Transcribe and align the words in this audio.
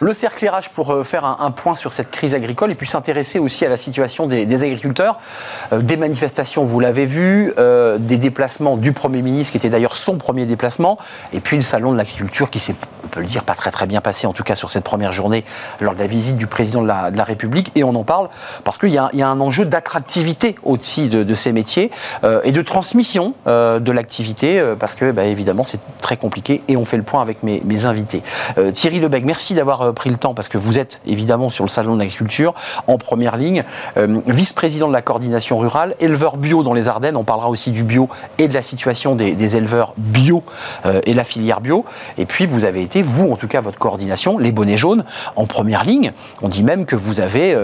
Le 0.00 0.14
cercle 0.14 0.40
pour 0.72 0.90
euh, 0.90 1.04
faire 1.04 1.24
un, 1.24 1.50
point 1.50 1.74
sur 1.74 1.92
cette 1.92 2.10
crise 2.10 2.34
agricole 2.34 2.70
et 2.70 2.74
puis 2.74 2.86
s'intéresser 2.86 3.38
aussi 3.38 3.66
à 3.66 3.68
la 3.68 3.76
situation 3.76 4.26
des, 4.26 4.62
agriculteurs. 4.62 5.18
Euh, 5.72 5.82
des 5.82 5.98
manifestations, 5.98 6.64
vous 6.64 6.80
l'avez 6.80 7.04
vu, 7.04 7.52
euh, 7.58 7.98
des 7.98 8.16
déplacements 8.16 8.78
du 8.78 8.92
Premier 8.92 9.20
ministre, 9.20 9.52
qui 9.52 9.58
était 9.58 9.68
d'ailleurs 9.68 9.89
son 10.00 10.16
premier 10.16 10.46
déplacement, 10.46 10.98
et 11.32 11.40
puis 11.40 11.56
le 11.56 11.62
salon 11.62 11.92
de 11.92 11.96
l'agriculture 11.96 12.50
qui 12.50 12.60
s'est, 12.60 12.74
on 13.04 13.08
peut 13.08 13.20
le 13.20 13.26
dire, 13.26 13.44
pas 13.44 13.54
très 13.54 13.70
très 13.70 13.86
bien 13.86 14.00
passé, 14.00 14.26
en 14.26 14.32
tout 14.32 14.42
cas 14.42 14.54
sur 14.54 14.70
cette 14.70 14.84
première 14.84 15.12
journée, 15.12 15.44
lors 15.80 15.94
de 15.94 15.98
la 15.98 16.06
visite 16.06 16.36
du 16.36 16.46
président 16.46 16.82
de 16.82 16.88
la, 16.88 17.24
République. 17.24 17.70
Et 17.74 17.84
on 17.84 17.94
en 17.94 18.02
parle 18.02 18.30
parce 18.64 18.78
qu'il 18.78 18.88
y, 18.88 18.98
a 18.98 19.28
un 19.28 19.40
enjeu 19.40 19.66
d'attractivité 19.66 20.56
au-dessus 20.62 21.08
de, 21.08 21.34
ces 21.34 21.52
métiers 21.52 21.90
et 22.44 22.50
de 22.50 22.62
transmission 22.62 23.34
de 23.46 23.92
l'activité, 23.92 24.62
parce 24.78 24.94
que 24.94 25.12
bah, 25.12 25.24
évidemment 25.24 25.64
c'est 25.64 25.80
très 26.00 26.16
compliqué 26.16 26.62
et 26.68 26.76
on 26.76 26.84
fait 26.84 26.96
le 26.96 27.02
point 27.02 27.20
avec 27.20 27.42
mes, 27.42 27.60
invités. 27.84 28.22
Thierry 28.72 29.00
Lebec, 29.00 29.24
merci 29.24 29.54
d'avoir 29.54 29.82
euh, 29.82 29.92
pris 29.92 30.10
le 30.10 30.16
temps 30.16 30.34
parce 30.34 30.48
que 30.48 30.58
vous 30.58 30.78
êtes 30.78 31.00
évidemment 31.06 31.50
sur 31.50 31.64
le 31.64 31.68
salon 31.68 31.94
de 31.94 31.98
l'agriculture 31.98 32.54
en 32.86 32.98
première 32.98 33.36
ligne, 33.36 33.64
euh, 33.96 34.20
vice-président 34.26 34.88
de 34.88 34.92
la 34.92 35.02
coordination 35.02 35.58
rurale, 35.58 35.94
éleveur 36.00 36.36
bio 36.36 36.62
dans 36.62 36.72
les 36.72 36.88
Ardennes. 36.88 37.16
On 37.16 37.24
parlera 37.24 37.48
aussi 37.48 37.70
du 37.70 37.82
bio 37.82 38.08
et 38.38 38.48
de 38.48 38.54
la 38.54 38.62
situation 38.62 39.14
des, 39.14 39.56
éleveurs 39.56 39.89
bio 39.96 40.42
euh, 40.86 41.00
et 41.06 41.14
la 41.14 41.24
filière 41.24 41.60
bio. 41.60 41.84
Et 42.18 42.26
puis 42.26 42.46
vous 42.46 42.64
avez 42.64 42.82
été, 42.82 43.02
vous 43.02 43.30
en 43.30 43.36
tout 43.36 43.48
cas, 43.48 43.60
votre 43.60 43.78
coordination, 43.78 44.38
les 44.38 44.52
bonnets 44.52 44.76
jaunes, 44.76 45.04
en 45.36 45.46
première 45.46 45.84
ligne. 45.84 46.12
On 46.42 46.48
dit 46.48 46.62
même 46.62 46.86
que 46.86 46.96
vous 46.96 47.20
avez 47.20 47.56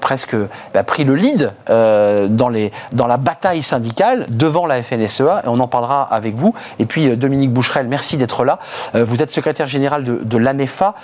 presque 0.00 0.36
bah, 0.74 0.82
pris 0.82 1.04
le 1.04 1.14
lead 1.14 1.52
dans, 1.68 2.48
les, 2.48 2.72
dans 2.92 3.06
la 3.06 3.16
bataille 3.16 3.62
syndicale 3.62 4.26
devant 4.28 4.66
la 4.66 4.82
FNSEA. 4.82 5.42
Et 5.44 5.48
on 5.48 5.60
en 5.60 5.68
parlera 5.68 6.02
avec 6.02 6.36
vous. 6.36 6.54
Et 6.78 6.86
puis 6.86 7.16
Dominique 7.16 7.52
Boucherel, 7.52 7.86
merci 7.88 8.16
d'être 8.16 8.44
là. 8.44 8.58
vous 8.94 9.22
êtes 9.22 9.30
secrétaire 9.30 9.68
général 9.68 10.04
de, 10.04 10.38
l'ANEFA. 10.38 10.94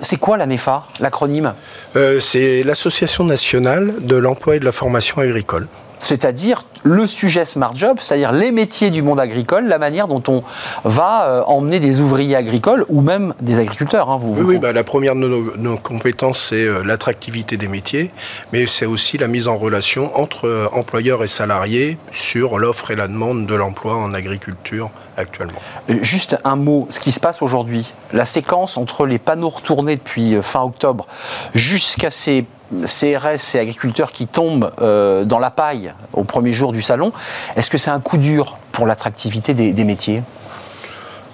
C'est 0.00 0.16
quoi 0.16 0.36
la 0.36 0.46
NEFA, 0.46 0.84
l'acronyme? 1.00 1.54
Euh, 1.96 2.20
C'est 2.20 2.62
l'Association 2.62 3.24
nationale 3.24 3.94
de 4.00 4.16
l'emploi 4.16 4.56
et 4.56 4.60
de 4.60 4.64
la 4.64 4.72
formation 4.72 5.18
agricole. 5.18 5.68
C'est-à-dire 6.00 6.62
le 6.82 7.06
sujet 7.06 7.44
Smart 7.44 7.74
Job, 7.74 7.98
c'est-à-dire 8.00 8.32
les 8.32 8.52
métiers 8.52 8.90
du 8.90 9.02
monde 9.02 9.18
agricole, 9.18 9.66
la 9.66 9.78
manière 9.78 10.06
dont 10.06 10.22
on 10.28 10.42
va 10.84 11.26
euh, 11.28 11.42
emmener 11.46 11.80
des 11.80 12.00
ouvriers 12.00 12.36
agricoles 12.36 12.84
ou 12.88 13.00
même 13.00 13.34
des 13.40 13.58
agriculteurs. 13.58 14.10
Hein, 14.10 14.18
vous, 14.20 14.34
oui, 14.42 14.58
bah, 14.58 14.72
la 14.72 14.84
première 14.84 15.14
de 15.14 15.56
nos, 15.56 15.76
compétences, 15.78 16.48
c'est 16.50 16.64
euh, 16.64 16.82
l'attractivité 16.84 17.56
des 17.56 17.68
métiers, 17.68 18.10
mais 18.52 18.66
c'est 18.66 18.86
aussi 18.86 19.16
la 19.18 19.28
mise 19.28 19.48
en 19.48 19.56
relation 19.56 20.16
entre 20.18 20.70
employeurs 20.72 21.24
et 21.24 21.28
salariés 21.28 21.98
sur 22.12 22.58
l'offre 22.58 22.90
et 22.90 22.96
la 22.96 23.08
demande 23.08 23.46
de 23.46 23.54
l'emploi 23.54 23.96
en 23.96 24.12
agriculture 24.14 24.90
actuellement. 25.16 25.60
Euh, 25.90 25.98
juste 26.02 26.36
un 26.44 26.56
mot, 26.56 26.86
ce 26.90 27.00
qui 27.00 27.12
se 27.12 27.20
passe 27.20 27.42
aujourd'hui, 27.42 27.92
la 28.12 28.24
séquence 28.24 28.76
entre 28.76 29.06
les 29.06 29.18
panneaux 29.18 29.48
retournés 29.48 29.96
depuis 29.96 30.34
euh, 30.34 30.42
fin 30.42 30.62
octobre 30.62 31.06
jusqu'à 31.54 32.10
ces 32.10 32.44
CRS 32.84 33.54
et 33.54 33.58
agriculteurs 33.58 34.12
qui 34.12 34.26
tombent 34.26 34.72
euh, 34.80 35.24
dans 35.24 35.38
la 35.38 35.50
paille 35.50 35.92
au 36.12 36.24
premier 36.24 36.52
jour 36.52 36.72
du 36.72 36.82
salon, 36.82 37.12
est-ce 37.56 37.70
que 37.70 37.78
c'est 37.78 37.90
un 37.90 38.00
coup 38.00 38.16
dur 38.16 38.58
pour 38.72 38.86
l'attractivité 38.86 39.54
des 39.54 39.84
métiers? 39.84 40.22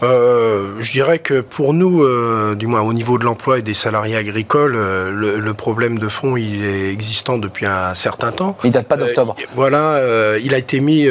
Euh, 0.02 0.76
je 0.80 0.92
dirais 0.92 1.18
que 1.18 1.40
pour 1.40 1.74
nous, 1.74 2.02
euh, 2.02 2.54
du 2.54 2.66
moins 2.66 2.80
au 2.80 2.92
niveau 2.92 3.18
de 3.18 3.24
l'emploi 3.24 3.58
et 3.58 3.62
des 3.62 3.74
salariés 3.74 4.16
agricoles, 4.16 4.74
euh, 4.76 5.10
le, 5.10 5.54
problème 5.54 5.98
de 5.98 6.08
fond, 6.08 6.36
il 6.36 6.64
est 6.64 6.90
existant 6.90 7.36
depuis 7.36 7.66
un 7.66 7.92
certain 7.94 8.32
temps. 8.32 8.56
Il 8.64 8.70
date 8.70 8.86
pas 8.86 8.96
d'octobre. 8.96 9.36
voilà, 9.54 10.00
il 10.42 10.54
a 10.54 10.58
été 10.58 10.80
mis, 10.80 11.06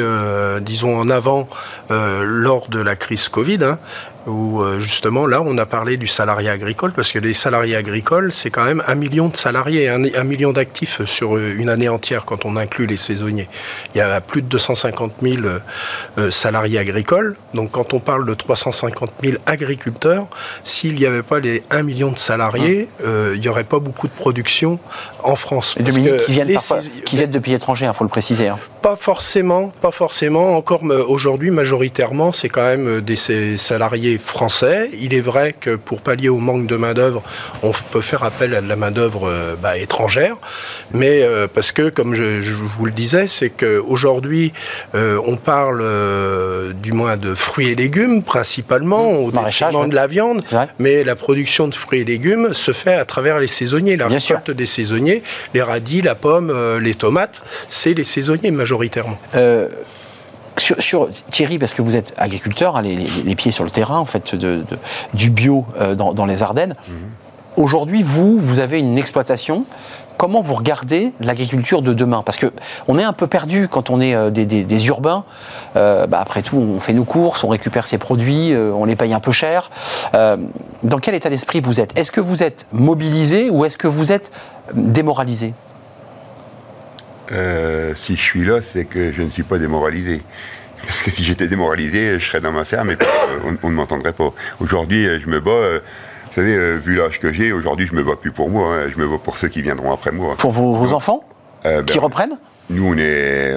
disons, 0.62 0.98
en 0.98 1.08
avant 1.08 1.48
lors 1.88 2.68
de 2.68 2.80
la 2.80 2.96
crise 2.96 3.28
Covid. 3.28 3.58
Hein, 3.62 3.78
où 4.26 4.60
euh, 4.60 4.80
justement 4.80 5.26
là 5.26 5.42
on 5.44 5.56
a 5.58 5.66
parlé 5.66 5.96
du 5.96 6.06
salarié 6.06 6.50
agricole 6.50 6.92
parce 6.92 7.12
que 7.12 7.18
les 7.18 7.34
salariés 7.34 7.76
agricoles 7.76 8.32
c'est 8.32 8.50
quand 8.50 8.64
même 8.64 8.82
un 8.86 8.94
million 8.94 9.28
de 9.28 9.36
salariés, 9.36 9.88
un, 9.88 10.24
million 10.24 10.52
d'actifs 10.52 11.04
sur 11.06 11.36
euh, 11.36 11.54
une 11.56 11.68
année 11.68 11.88
entière 11.88 12.24
quand 12.24 12.44
on 12.44 12.56
inclut 12.56 12.86
les 12.86 12.96
saisonniers. 12.96 13.48
Il 13.94 13.98
y 13.98 14.00
a 14.00 14.20
plus 14.20 14.42
de 14.42 14.46
250 14.48 15.14
000 15.22 15.36
euh, 16.18 16.30
salariés 16.30 16.78
agricoles, 16.78 17.36
donc 17.54 17.70
quand 17.70 17.94
on 17.94 18.00
parle 18.00 18.26
de 18.26 18.34
350 18.34 19.12
000 19.22 19.36
agriculteurs, 19.46 20.26
s'il 20.64 20.94
n'y 20.96 21.06
avait 21.06 21.22
pas 21.22 21.40
les 21.40 21.62
1 21.70 21.82
million 21.82 22.10
de 22.10 22.18
salariés, 22.18 22.88
hum. 23.04 23.32
il 23.34 23.40
n'y 23.40 23.48
aurait 23.48 23.64
pas 23.64 23.78
beaucoup 23.78 24.08
de 24.08 24.12
production 24.12 24.78
en 25.22 25.36
France. 25.36 25.74
Et 25.78 25.82
Dominique, 25.82 26.24
qui 26.24 26.32
viennent, 26.32 26.56
qui 27.04 27.16
viennent 27.16 27.30
de 27.30 27.38
pays 27.38 27.54
étrangers, 27.54 27.86
il 27.86 27.88
hein, 27.88 27.92
faut 27.92 28.04
le 28.04 28.10
préciser. 28.10 28.48
Hein. 28.48 28.58
Pas 28.82 28.96
forcément, 28.96 29.72
pas 29.82 29.90
forcément. 29.90 30.56
Encore 30.56 30.82
aujourd'hui, 31.08 31.50
majoritairement, 31.50 32.32
c'est 32.32 32.48
quand 32.48 32.64
même 32.64 33.02
des 33.02 33.16
salariés 33.16 34.18
français. 34.18 34.90
Il 34.98 35.12
est 35.12 35.20
vrai 35.20 35.54
que 35.58 35.76
pour 35.76 36.00
pallier 36.00 36.30
au 36.30 36.38
manque 36.38 36.66
de 36.66 36.76
main-d'œuvre, 36.76 37.22
on 37.62 37.72
peut 37.90 38.00
faire 38.00 38.24
appel 38.24 38.54
à 38.54 38.62
de 38.62 38.68
la 38.68 38.76
main-d'œuvre 38.76 39.28
euh, 39.28 39.54
bah, 39.60 39.76
étrangère. 39.76 40.36
Mais 40.92 41.22
euh, 41.22 41.46
parce 41.52 41.72
que, 41.72 41.90
comme 41.90 42.14
je, 42.14 42.40
vous 42.52 42.86
le 42.86 42.92
disais, 42.92 43.26
c'est 43.26 43.50
qu'aujourd'hui, 43.50 44.52
euh, 44.94 45.20
on 45.26 45.36
parle 45.36 45.84
du 46.74 46.92
moins 46.92 47.16
de 47.16 47.34
fruits 47.34 47.68
et 47.68 47.74
légumes 47.74 48.22
principalement, 48.22 49.12
mmh. 49.12 49.16
au 49.16 49.30
détriment 49.30 49.88
de 49.88 49.94
la 49.94 50.06
viande. 50.06 50.42
Mais 50.78 51.04
la 51.04 51.16
production 51.16 51.68
de 51.68 51.74
fruits 51.74 52.00
et 52.00 52.04
légumes 52.04 52.54
se 52.54 52.72
fait 52.72 52.94
à 52.94 53.04
travers 53.04 53.40
les 53.40 53.46
saisonniers. 53.46 53.96
La 53.96 54.08
récolte 54.08 54.50
des 54.50 54.66
saisonniers, 54.66 55.22
les 55.52 55.62
radis, 55.62 56.00
la 56.00 56.14
pomme, 56.14 56.78
les 56.78 56.94
tomates, 56.94 57.42
c'est 57.68 57.92
les 57.92 58.04
saisonniers 58.04 58.50
majoritairement. 58.50 58.69
Sur, 60.60 61.08
Thierry, 61.28 61.58
parce 61.58 61.72
que 61.72 61.80
vous 61.80 61.96
êtes 61.96 62.12
agriculteur, 62.18 62.76
hein, 62.76 62.82
les, 62.82 63.34
pieds 63.34 63.52
sur 63.52 63.64
le 63.64 63.70
terrain, 63.70 63.98
en 63.98 64.04
fait, 64.04 64.34
de, 64.34 64.62
du 65.14 65.30
bio 65.30 65.64
euh, 65.80 65.94
dans, 65.94 66.26
les 66.26 66.42
Ardennes. 66.42 66.74
Mhm. 66.88 66.94
Aujourd'hui, 67.56 68.02
vous, 68.02 68.38
vous 68.38 68.60
avez 68.60 68.78
une 68.78 68.98
exploitation. 68.98 69.64
Comment 70.18 70.42
vous 70.42 70.54
regardez 70.54 71.12
l'agriculture 71.20 71.80
de 71.80 71.94
demain? 71.94 72.22
Parce 72.22 72.36
que 72.36 72.52
on 72.88 72.98
est 72.98 73.02
un 73.02 73.14
peu 73.14 73.26
perdu 73.26 73.68
quand 73.68 73.88
on 73.88 74.02
est 74.02 74.14
euh, 74.14 74.30
des, 74.30 74.88
urbains. 74.88 75.24
Euh, 75.76 76.06
bah, 76.06 76.18
après 76.20 76.42
tout, 76.42 76.58
on 76.58 76.78
fait 76.78 76.92
nos 76.92 77.04
courses, 77.04 77.42
on 77.42 77.48
récupère 77.48 77.86
ses 77.86 77.96
produits, 77.96 78.52
on 78.54 78.84
les 78.84 78.96
paye 78.96 79.14
un 79.14 79.20
peu 79.20 79.32
cher. 79.32 79.70
dans 80.12 80.98
quel 81.00 81.14
état 81.14 81.30
d'esprit 81.30 81.62
vous 81.62 81.80
êtes? 81.80 81.96
Est-ce 81.96 82.12
que 82.12 82.20
vous 82.20 82.42
êtes 82.42 82.66
mobilisé 82.72 83.48
ou 83.48 83.64
est-ce 83.64 83.78
que 83.78 83.88
vous 83.88 84.12
êtes 84.12 84.30
démoralisé? 84.74 85.54
Euh, 87.32 87.92
si 87.94 88.16
je 88.16 88.20
suis 88.20 88.44
là, 88.44 88.60
c'est 88.60 88.84
que 88.84 89.12
je 89.12 89.22
ne 89.22 89.30
suis 89.30 89.42
pas 89.42 89.58
démoralisé. 89.58 90.22
Parce 90.82 91.02
que 91.02 91.10
si 91.10 91.22
j'étais 91.22 91.46
démoralisé, 91.46 92.18
je 92.18 92.26
serais 92.26 92.40
dans 92.40 92.52
ma 92.52 92.64
ferme 92.64 92.90
et 92.90 92.94
euh, 92.94 93.56
on, 93.62 93.68
ne 93.68 93.74
m'entendrait 93.74 94.12
pas. 94.12 94.32
Aujourd'hui, 94.60 95.06
euh, 95.06 95.18
je 95.22 95.28
me 95.28 95.38
bats. 95.38 95.78
vous 95.80 96.32
savez, 96.32 96.76
vu 96.78 96.96
l'âge 96.96 97.20
que 97.20 97.32
j'ai, 97.32 97.52
aujourd'hui, 97.52 97.86
je 97.86 97.94
me 97.94 98.02
bats 98.02 98.16
plus 98.16 98.32
pour 98.32 98.50
moi. 98.50 98.74
Hein. 98.74 98.90
je 98.92 99.00
me 99.00 99.06
bats 99.06 99.20
pour 99.22 99.36
ceux 99.36 99.48
qui 99.48 99.62
viendront 99.62 99.92
après 99.92 100.10
moi. 100.10 100.36
Pour 100.38 100.52
vos, 100.52 100.92
enfants 100.92 101.22
ben, 101.62 101.84
qui 101.84 101.98
reprennent 101.98 102.38
Nous, 102.70 102.86
on 102.86 102.96
est, 102.96 103.56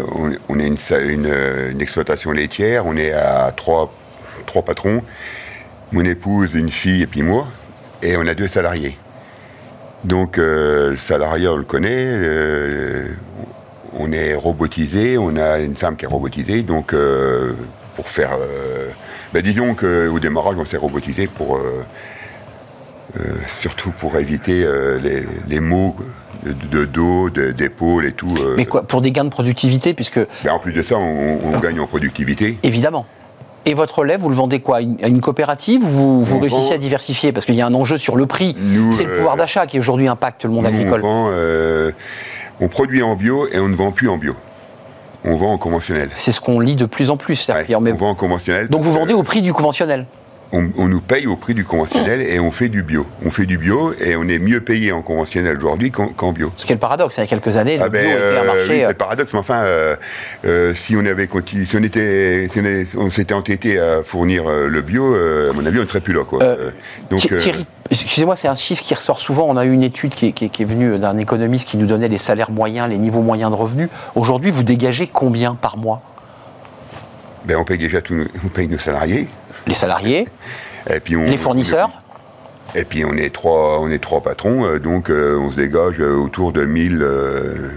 on, 0.49 0.59
est 0.59 0.67
une, 0.67 1.33
une, 1.71 1.81
exploitation 1.81 2.31
laitière. 2.31 2.85
On 2.85 2.97
est 2.97 3.13
à 3.13 3.51
trois, 3.55 3.93
trois 4.45 4.61
patrons. 4.61 5.01
Mon 5.91 6.03
épouse, 6.03 6.53
une 6.53 6.69
fille 6.69 7.03
et 7.03 7.07
puis 7.07 7.21
moi. 7.21 7.47
Et 8.01 8.17
on 8.17 8.27
a 8.27 8.33
deux 8.33 8.47
salariés. 8.47 8.97
Donc, 10.03 10.35
le 10.35 10.95
salariat, 10.97 11.53
on 11.53 11.57
le 11.57 11.63
connaît 11.63 13.07
on 13.99 14.11
est 14.11 14.35
robotisé, 14.35 15.17
on 15.17 15.35
a 15.35 15.59
une 15.59 15.75
femme 15.75 15.95
qui 15.95 16.05
est 16.05 16.07
robotisée, 16.07 16.63
donc 16.63 16.93
euh, 16.93 17.53
pour 17.95 18.09
faire. 18.09 18.31
Euh, 18.39 18.89
ben, 19.33 19.41
disons 19.41 19.75
qu'au 19.75 20.19
démarrage, 20.19 20.55
on 20.57 20.65
s'est 20.65 20.77
robotisé 20.77 21.27
pour. 21.27 21.57
Euh, 21.57 21.83
surtout 23.61 23.91
pour 23.91 24.17
éviter 24.17 24.65
les, 25.03 25.23
les, 25.47 25.59
maux 25.59 25.95
de, 26.43 26.85
dos, 26.85 27.29
d'épaule 27.29 28.07
et 28.07 28.11
tout. 28.11 28.33
Mais 28.57 28.65
quoi 28.65 28.81
Pour 28.81 29.01
des 29.01 29.11
gains 29.11 29.25
de 29.25 29.29
productivité, 29.29 29.93
puisque. 29.93 30.19
Ben, 30.43 30.53
en 30.53 30.59
plus 30.59 30.73
de 30.73 30.81
ça, 30.81 30.97
on, 30.97 31.59
gagne 31.59 31.79
en 31.79 31.85
productivité. 31.85 32.57
Évidemment. 32.63 33.05
Et 33.65 33.75
votre 33.75 33.99
relais, 33.99 34.17
vous 34.17 34.29
le 34.29 34.35
vendez 34.35 34.61
quoi 34.61 34.77
À 34.77 35.07
une 35.07 35.21
coopérative 35.21 35.83
ou 35.85 36.23
vous, 36.23 36.39
réussissez 36.39 36.73
à 36.73 36.77
diversifier? 36.79 37.31
Parce 37.31 37.45
qu'il 37.45 37.55
y 37.55 37.61
a 37.61 37.67
un 37.67 37.73
enjeu 37.75 37.97
sur 37.97 38.15
le 38.15 38.25
prix. 38.25 38.55
C'est 38.91 39.03
le 39.03 39.17
pouvoir 39.17 39.35
d'achat 39.35 39.67
qui 39.67 39.77
aujourd'hui 39.77 40.07
impacte 40.07 40.45
le 40.45 40.51
monde 40.51 40.65
agricole. 40.65 41.01
On 41.03 41.29
produit 42.67 43.03
en 43.03 43.15
bio 43.15 43.47
et 43.51 43.59
on 43.59 43.69
ne 43.69 43.75
vend 43.75 43.91
plus 43.91 44.09
en 44.09 44.17
bio. 44.17 44.35
On 45.25 45.35
vend 45.35 45.53
en 45.53 45.57
conventionnel. 45.57 46.09
C'est 46.15 46.31
ce 46.31 46.41
qu'on 46.41 46.59
lit 46.59 46.75
de 46.75 46.85
plus 46.85 47.09
en 47.09 47.17
plus. 47.17 47.49
on 47.49 47.93
vend 47.95 48.09
en 48.09 48.15
conventionnel. 48.15 48.67
Donc, 48.67 48.81
vous 48.81 48.91
vendez 48.91 49.13
au 49.13 49.23
prix 49.23 49.41
du 49.41 49.53
conventionnel 49.53 50.05
on, 50.53 50.87
nous 50.87 51.01
paye 51.01 51.27
au 51.27 51.35
prix 51.35 51.53
du 51.53 51.65
conventionnel 51.65 52.21
et 52.21 52.39
on 52.39 52.51
fait 52.51 52.69
du 52.69 52.83
bio. 52.83 53.07
On 53.25 53.31
fait 53.31 53.45
du 53.45 53.57
bio 53.57 53.93
et 53.99 54.15
on 54.15 54.23
est 54.23 54.39
mieux 54.39 54.61
payé 54.61 54.91
en 54.91 55.01
conventionnel 55.01 55.57
aujourd'hui 55.57 55.91
qu'en 55.91 56.31
bio. 56.31 56.51
Ce 56.57 56.65
qui 56.65 56.73
est 56.73 56.75
le 56.75 56.79
paradoxe. 56.79 57.17
Il 57.17 57.21
y 57.21 57.23
a 57.23 57.27
quelques 57.27 57.57
années, 57.57 57.77
le 57.77 57.83
ah 57.83 57.89
bio 57.89 58.01
ben, 58.01 58.09
était 58.09 58.37
un 58.37 58.45
marché. 58.45 58.69
Oui, 58.69 58.79
c'est 58.81 58.87
le 58.87 58.93
paradoxe, 58.93 59.33
mais 59.33 59.39
enfin, 59.39 59.63
euh, 59.63 59.95
euh, 60.45 60.73
si 60.75 60.95
on 60.95 61.05
avait 61.05 61.27
continué, 61.27 61.65
si 61.65 61.75
on 61.75 61.83
était, 61.83 62.47
on, 62.97 63.09
s'était 63.09 63.33
entêté 63.33 63.79
à 63.79 64.03
fournir 64.03 64.47
euh, 64.47 64.67
le 64.67 64.81
bio, 64.81 65.15
à 65.15 65.53
mon 65.53 65.65
avis, 65.65 65.79
on 65.79 65.83
ne 65.83 65.87
serait 65.87 66.01
plus 66.01 66.13
là. 66.13 66.23
Quoi. 66.23 66.39
donc, 67.09 67.19
Thierry, 67.37 67.65
excusez-moi, 67.89 68.35
c'est 68.35 68.47
un 68.47 68.55
chiffre 68.55 68.83
qui 68.83 68.93
ressort 68.93 69.19
souvent. 69.19 69.45
On 69.47 69.57
a 69.57 69.65
eu 69.65 69.71
une 69.71 69.83
étude 69.83 70.13
qui 70.13 70.27
est, 70.27 70.63
venue 70.63 70.99
d'un 70.99 71.17
économiste 71.17 71.67
qui 71.67 71.77
nous 71.77 71.87
donnait 71.87 72.07
les 72.07 72.19
salaires 72.19 72.51
moyens, 72.51 72.89
les 72.89 72.97
niveaux 72.97 73.21
moyens 73.21 73.51
de 73.51 73.55
revenus. 73.55 73.89
Aujourd'hui, 74.15 74.51
vous 74.51 74.63
dégagez 74.63 75.09
combien 75.11 75.55
par 75.55 75.77
mois? 75.77 76.01
Ben, 77.45 77.57
on 77.57 77.63
paye 77.63 77.77
déjà 77.77 78.01
tous 78.01 78.25
on 78.43 78.47
paye 78.49 78.67
nos 78.67 78.77
salariés. 78.77 79.27
Les 79.67 79.73
salariés. 79.73 80.27
Et 80.93 80.99
puis 80.99 81.15
les 81.15 81.37
fournisseurs. 81.37 81.89
Et 82.75 82.83
puis 82.85 83.05
on 83.05 83.13
est 83.13 83.33
trois, 83.33 83.79
on 83.79 83.89
est 83.91 83.99
trois 84.01 84.21
patrons, 84.21 84.65
euh, 84.65 84.79
donc 84.79 85.09
euh, 85.09 85.37
on 85.39 85.51
se 85.51 85.55
dégage 85.55 85.99
euh, 85.99 86.15
autour 86.17 86.51
de 86.51 86.65
1000, 86.65 86.99
euh, 87.03 87.69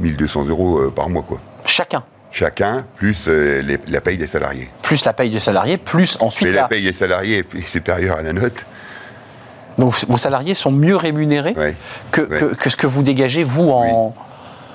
1200 0.00 0.46
euros 0.46 0.90
par 0.90 1.08
mois, 1.08 1.22
quoi. 1.22 1.40
Chacun. 1.66 2.02
Chacun, 2.32 2.84
plus 2.96 3.26
les- 3.28 3.78
la 3.88 4.00
paye 4.00 4.16
des 4.16 4.26
salariés. 4.26 4.68
Plus 4.82 5.04
la 5.04 5.12
paye 5.12 5.30
des 5.30 5.40
salariés, 5.40 5.78
plus 5.78 6.16
ensuite 6.20 6.48
Mais 6.48 6.54
la... 6.54 6.62
la 6.62 6.68
paye 6.68 6.82
des 6.84 6.92
salariés 6.92 7.44
est 7.56 7.66
supérieure 7.66 8.18
à 8.18 8.22
la 8.22 8.32
note. 8.32 8.66
Donc 9.78 9.94
vos 10.08 10.16
salariés 10.16 10.54
sont 10.54 10.72
mieux 10.72 10.96
rémunérés 10.96 11.54
Ouais. 11.56 11.74
que, 12.12 12.20
Ouais. 12.22 12.38
que- 12.38 12.54
que 12.54 12.70
ce 12.70 12.76
que 12.76 12.86
vous 12.86 13.02
dégagez, 13.02 13.42
vous, 13.44 13.70
en... 13.70 14.14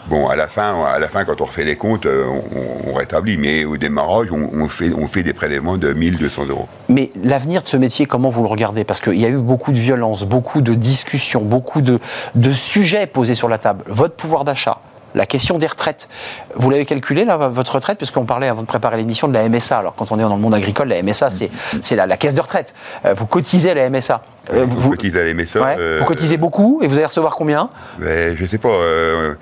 Bon, 0.07 0.27
à 0.27 0.35
la 0.35 0.47
fin, 0.47 0.83
à 0.85 0.99
la 0.99 1.07
fin, 1.07 1.25
quand 1.25 1.41
on 1.41 1.45
refait 1.45 1.63
les 1.63 1.75
comptes, 1.77 2.05
euh, 2.05 2.25
on, 2.27 2.91
on 2.91 2.93
rétablit. 2.93 3.37
Mais 3.37 3.65
au 3.65 3.77
démarrage, 3.77 4.27
on, 4.31 4.49
on 4.53 4.67
fait, 4.67 4.91
on 4.93 5.07
fait 5.07 5.23
des 5.23 5.33
prélèvements 5.33 5.77
de 5.77 5.93
1200 5.93 6.45
euros. 6.49 6.67
Mais 6.89 7.11
l'avenir 7.23 7.63
de 7.63 7.67
ce 7.67 7.77
métier, 7.77 8.05
comment 8.05 8.29
vous 8.29 8.43
le 8.43 8.49
regardez? 8.49 8.83
Parce 8.83 8.99
qu'il 9.01 9.19
y 9.19 9.25
a 9.25 9.29
eu 9.29 9.37
beaucoup 9.37 9.71
de 9.71 9.79
violence, 9.79 10.23
beaucoup 10.23 10.61
de 10.61 10.73
discussions, 10.75 11.41
beaucoup 11.41 11.81
de, 11.81 11.99
de 12.35 12.51
sujets 12.51 13.07
posés 13.07 13.35
sur 13.35 13.49
la 13.49 13.57
table. 13.57 13.83
Votre 13.87 14.13
pouvoir 14.15 14.43
d'achat, 14.43 14.77
la 15.15 15.25
question 15.25 15.57
des 15.57 15.65
retraites. 15.67 16.07
Vous 16.55 16.69
l'avez 16.69 16.85
calculé, 16.85 17.25
là, 17.25 17.37
votre 17.47 17.75
retraite? 17.75 17.97
Parce 17.97 18.11
qu'on 18.11 18.25
parlait 18.25 18.47
avant 18.47 18.61
de 18.61 18.67
préparer 18.67 18.97
l'émission 18.97 19.27
de 19.27 19.33
la 19.33 19.47
MSA. 19.49 19.79
Alors, 19.79 19.95
quand 19.95 20.11
on 20.11 20.19
est 20.19 20.21
dans 20.23 20.35
le 20.35 20.41
monde 20.41 20.53
agricole, 20.53 20.89
la 20.89 21.01
MSA, 21.01 21.29
c'est 21.31 21.95
la, 21.95 22.05
la 22.05 22.17
caisse 22.17 22.35
de 22.35 22.41
retraite. 22.41 22.75
Euh, 23.05 23.13
vous 23.15 23.25
cotisez 23.25 23.71
à 23.71 23.73
la 23.73 23.89
MSA. 23.89 24.21
Euh, 24.53 24.65
Vous 24.67 24.91
cotisez 24.91 25.19
à 25.21 25.23
la 25.23 25.33
MSA, 25.33 25.59
ouais, 25.61 25.75
euh, 25.79 25.97
vous 25.99 26.05
cotisez 26.05 26.37
beaucoup 26.37 26.79
et 26.83 26.87
vous 26.87 26.93
allez 26.95 27.05
recevoir 27.05 27.35
combien? 27.35 27.69
Ben, 27.97 28.35
je 28.37 28.45
sais 28.45 28.59
pas. 28.59 28.69
euh, 28.69 29.33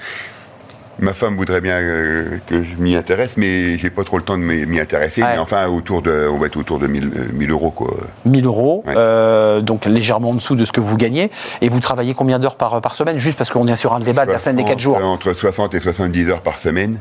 ma 1.00 1.14
femme 1.14 1.36
voudrait 1.36 1.62
bien 1.62 1.76
euh, 1.76 2.38
que 2.48 2.64
je 2.64 2.76
m'y 2.78 2.96
intéresse, 2.96 3.38
mais 3.38 3.78
j'ai 3.78 3.90
pas 3.90 4.04
trop 4.04 4.18
le 4.18 4.24
temps 4.24 4.38
de 4.38 4.44
m'y 4.44 4.80
intéresser. 4.80 5.22
Ouais. 5.22 5.34
Mais 5.34 5.38
enfin, 5.40 5.68
autour 5.68 6.02
de, 6.02 6.28
on 6.32 6.38
va 6.38 6.48
être 6.48 6.58
autour 6.58 6.80
de 6.80 6.88
1000, 6.88 7.06
euh, 7.06 7.10
1000 7.34 7.52
euros, 7.52 7.72
quoi. 7.72 7.94
1000 8.26 8.46
euros, 8.46 8.84
Ouais. 8.88 8.94
euh, 8.98 9.62
donc 9.62 9.86
légèrement 9.86 10.30
en 10.30 10.34
dessous 10.36 10.56
de 10.56 10.66
ce 10.66 10.72
que 10.72 10.82
vous 10.82 10.98
gagnez. 10.98 11.32
Et 11.62 11.70
vous 11.70 11.80
travaillez 11.80 12.14
combien 12.14 12.40
d'heures 12.40 12.56
par, 12.56 12.82
par 12.82 12.94
semaine? 12.96 13.18
Juste 13.18 13.38
parce 13.38 13.50
qu'on 13.50 13.68
est 13.68 13.76
sur 13.76 13.94
un 13.94 14.00
débat 14.00 14.26
de 14.26 14.32
la 14.32 14.40
semaine 14.40 14.58
des 14.58 14.64
4 14.66 14.80
jours. 14.80 14.96
60, 14.98 15.14
Entre 15.14 15.34
60 15.34 15.74
et 15.76 15.80
70 15.80 16.30
heures 16.30 16.42
par 16.42 16.58
semaine. 16.58 17.00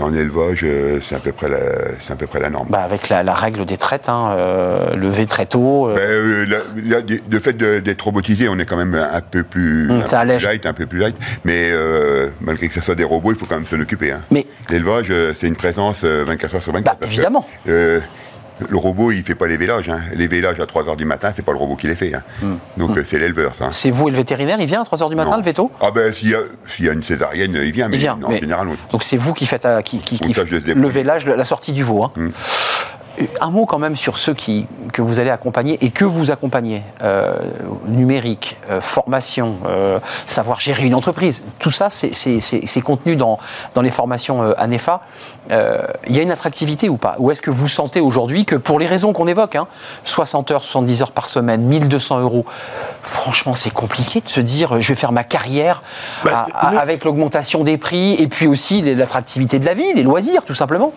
En 0.00 0.14
élevage, 0.14 0.60
euh, 0.64 1.00
c'est 1.02 1.14
à 1.14 1.18
peu 1.18 1.32
près 1.32 1.48
la, 1.50 1.58
c'est 2.00 2.12
à 2.12 2.16
peu 2.16 2.26
près 2.26 2.40
la 2.40 2.48
norme. 2.48 2.68
Bah, 2.70 2.80
avec 2.82 3.08
la, 3.10 3.22
la 3.22 3.34
règle 3.34 3.66
des 3.66 3.76
traites, 3.76 4.08
hein, 4.08 4.34
euh, 4.36 4.96
lever 4.96 5.26
très 5.26 5.44
tôt. 5.44 5.88
euh, 5.88 5.94
Ben, 5.94 6.02
euh, 6.02 6.46
la- 6.46 6.96
la- 6.96 7.02
de 7.02 7.38
fait 7.38 7.52
de- 7.52 7.78
d'être 7.78 8.00
robotisé, 8.02 8.48
on 8.48 8.58
est 8.58 8.64
quand 8.64 8.76
même 8.78 8.94
un 8.94 9.20
peu 9.20 9.42
plus, 9.42 9.90
un 9.90 10.00
ça 10.00 10.00
peu 10.00 10.06
plus 10.08 10.16
allège. 10.16 10.44
light, 10.46 10.66
un 10.66 10.72
peu 10.72 10.86
plus 10.86 10.98
light. 10.98 11.16
Mais 11.44 11.68
euh, 11.70 12.28
malgré 12.40 12.68
que 12.68 12.74
ce 12.74 12.80
soit 12.80 12.94
des 12.94 13.04
robots, 13.04 13.32
il 13.32 13.36
faut 13.38 13.44
quand 13.46 13.56
même 13.56 13.66
s'en 13.66 13.80
occuper. 13.80 14.12
hein. 14.12 14.20
Mais 14.30 14.46
L'élevage, 14.70 15.12
c'est 15.36 15.46
une 15.46 15.56
présence 15.56 16.00
euh, 16.04 16.24
24 16.26 16.54
heures 16.54 16.62
sur 16.62 16.72
24. 16.72 16.98
Bah, 16.98 17.06
que, 17.06 17.12
évidemment. 17.12 17.46
Le 18.68 18.76
robot, 18.76 19.10
il 19.12 19.22
fait 19.24 19.34
pas 19.34 19.46
les 19.46 19.56
vélages. 19.56 19.88
hein. 19.88 20.00
Les 20.14 20.26
vélages 20.26 20.60
à 20.60 20.66
3 20.66 20.88
heures 20.88 20.96
du 20.96 21.04
matin, 21.04 21.30
c'est 21.34 21.44
pas 21.44 21.52
le 21.52 21.58
robot 21.58 21.76
qui 21.76 21.86
les 21.86 21.94
fait. 21.96 22.14
hein. 22.14 22.22
Hum. 22.42 22.58
Donc 22.76 22.96
euh, 22.98 23.02
c'est 23.04 23.18
l'éleveur, 23.18 23.54
ça. 23.54 23.68
c'est 23.70 23.90
vous 23.90 24.08
et 24.08 24.10
le 24.10 24.16
vétérinaire, 24.16 24.58
il 24.60 24.66
vient 24.66 24.82
à 24.82 24.84
3h 24.84 25.08
du 25.10 25.16
matin, 25.16 25.30
Non. 25.32 25.36
le 25.38 25.42
veto? 25.42 25.70
Ah 25.80 25.90
ben 25.90 26.12
s'il 26.12 26.30
y, 26.30 26.34
a- 26.34 26.40
s'il 26.66 26.84
y 26.86 26.88
a 26.88 26.92
une 26.92 27.02
césarienne, 27.02 27.58
il 27.62 27.72
vient, 27.72 27.88
mais 27.88 27.96
Il 27.96 28.00
vient. 28.00 28.18
en 28.22 28.28
mais- 28.30 28.40
général, 28.40 28.68
on- 28.68 28.76
Donc 28.92 29.02
c'est 29.02 29.16
vous 29.16 29.34
qui 29.34 29.46
faites 29.46 29.64
euh, 29.64 29.82
qui, 29.82 29.98
qui, 29.98 30.18
qui 30.18 30.32
le 30.74 30.88
vélage, 30.88 31.26
la 31.26 31.44
sortie 31.44 31.72
du 31.72 31.82
veau. 31.82 32.04
hein. 32.04 32.12
Un 33.40 33.50
mot 33.50 33.66
quand 33.66 33.78
même 33.78 33.94
sur 33.96 34.16
ceux 34.18 34.32
qui, 34.34 34.66
que 34.92 35.02
vous 35.02 35.18
allez 35.18 35.30
accompagner 35.30 35.78
et 35.84 35.90
que 35.90 36.04
vous 36.04 36.30
accompagnez. 36.30 36.82
Euh, 37.02 37.34
numérique, 37.86 38.56
euh, 38.70 38.80
formation, 38.80 39.56
euh, 39.66 39.98
savoir 40.26 40.60
gérer 40.60 40.86
une 40.86 40.94
entreprise. 40.94 41.42
Tout 41.58 41.70
ça, 41.70 41.88
c'est- 41.90 42.80
contenu 42.82 43.16
dans, 43.16 43.38
dans 43.74 43.82
les 43.82 43.90
formations 43.90 44.40
ANEFA. 44.56 45.02
Il 45.50 46.16
y 46.16 46.18
a 46.18 46.22
une 46.22 46.30
attractivité 46.30 46.88
ou 46.88 46.96
pas? 46.96 47.16
Ou 47.18 47.30
est-ce 47.30 47.40
que 47.42 47.50
vous 47.50 47.68
sentez 47.68 48.00
aujourd'hui 48.00 48.44
que 48.44 48.56
pour 48.56 48.78
les 48.78 48.86
raisons 48.86 49.12
qu'on 49.12 49.26
évoque, 49.28 49.56
hein, 49.56 49.66
60 50.04 50.50
heures, 50.50 50.64
70 50.64 51.02
heures 51.02 51.12
par 51.12 51.28
semaine, 51.28 51.62
1200 51.62 52.20
euros, 52.20 52.44
franchement 53.02 53.54
c'est 53.54 53.70
compliqué 53.72 54.20
de 54.20 54.28
se 54.28 54.40
dire 54.40 54.80
je 54.80 54.88
vais 54.88 54.94
faire 54.98 55.12
ma 55.12 55.24
carrière 55.24 55.82
Bah, 56.24 56.46
à- 56.54 56.68
à- 56.68 56.72
nous- 56.72 56.78
avec 56.78 57.04
l'augmentation 57.04 57.64
des 57.64 57.76
prix 57.76 58.14
et 58.14 58.28
puis 58.28 58.46
aussi 58.46 58.80
l'attractivité 58.82 59.58
de 59.58 59.66
la 59.66 59.74
vie, 59.74 59.92
les 59.94 60.02
loisirs 60.02 60.44
tout 60.44 60.54
simplement 60.54 60.92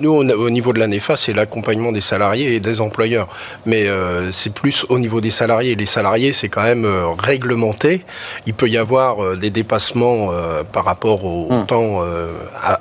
Nous, 0.00 0.10
on 0.12 0.28
a- 0.28 0.34
au 0.34 0.50
niveau 0.50 0.72
de 0.72 0.78
la 0.78 0.86
NEFA, 0.86 1.16
c'est 1.16 1.32
l'accompagnement 1.32 1.92
des 1.92 2.00
salariés 2.00 2.54
et 2.54 2.60
des 2.60 2.80
employeurs. 2.80 3.28
Mais 3.66 3.86
euh, 3.88 4.30
c'est 4.32 4.52
plus 4.52 4.84
au 4.88 4.98
niveau 4.98 5.20
des 5.20 5.30
salariés. 5.30 5.74
Les 5.74 5.86
salariés, 5.86 6.32
c'est 6.32 6.48
quand 6.48 6.62
même 6.62 6.84
euh, 6.84 7.06
réglementé. 7.18 8.04
Il 8.46 8.54
peut 8.54 8.68
y 8.68 8.76
avoir 8.78 9.22
euh, 9.24 9.36
des 9.36 9.50
dépassements 9.50 10.28
euh, 10.30 10.62
par 10.64 10.84
rapport 10.84 11.24
au, 11.24 11.48
au 11.50 11.62
temps 11.64 12.00
euh, 12.02 12.32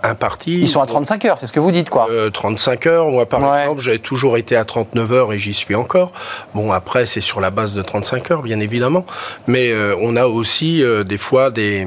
imparti. 0.04 0.58
Hmm. 0.58 0.62
Ils 0.64 0.70
sont 0.70 0.82
à 0.82 0.86
35 0.86 1.26
heures, 1.26 1.40
c'est 1.40 1.46
ce 1.48 1.52
que 1.54 1.60
vous 1.60 1.72
dites 1.72 1.90
quoi 1.90 2.08
Euh, 2.12 2.30
35 2.30 2.86
heures. 2.88 3.10
Moi, 3.12 3.26
par 3.26 3.42
Ouais. 3.42 3.62
exemple, 3.62 3.82
j'ai 3.82 4.00
toujours 4.00 4.38
été 4.38 4.56
à 4.56 4.66
39 4.66 5.12
heures 5.14 5.34
et 5.34 5.40
j'y 5.40 5.54
suis 5.54 5.76
encore. 5.76 6.12
Bon, 6.54 6.72
après, 6.72 7.06
c'est 7.06 7.22
sur 7.22 7.42
la 7.42 7.52
base 7.52 7.74
de 7.74 7.82
35 7.82 8.32
heures, 8.32 8.42
bien 8.44 8.60
évidemment. 8.60 9.06
Mais 9.48 9.72
euh, 9.72 9.96
on 10.02 10.16
a 10.16 10.26
aussi 10.28 10.84
euh, 10.84 11.04
des 11.04 11.18
fois 11.18 11.50
des, 11.52 11.86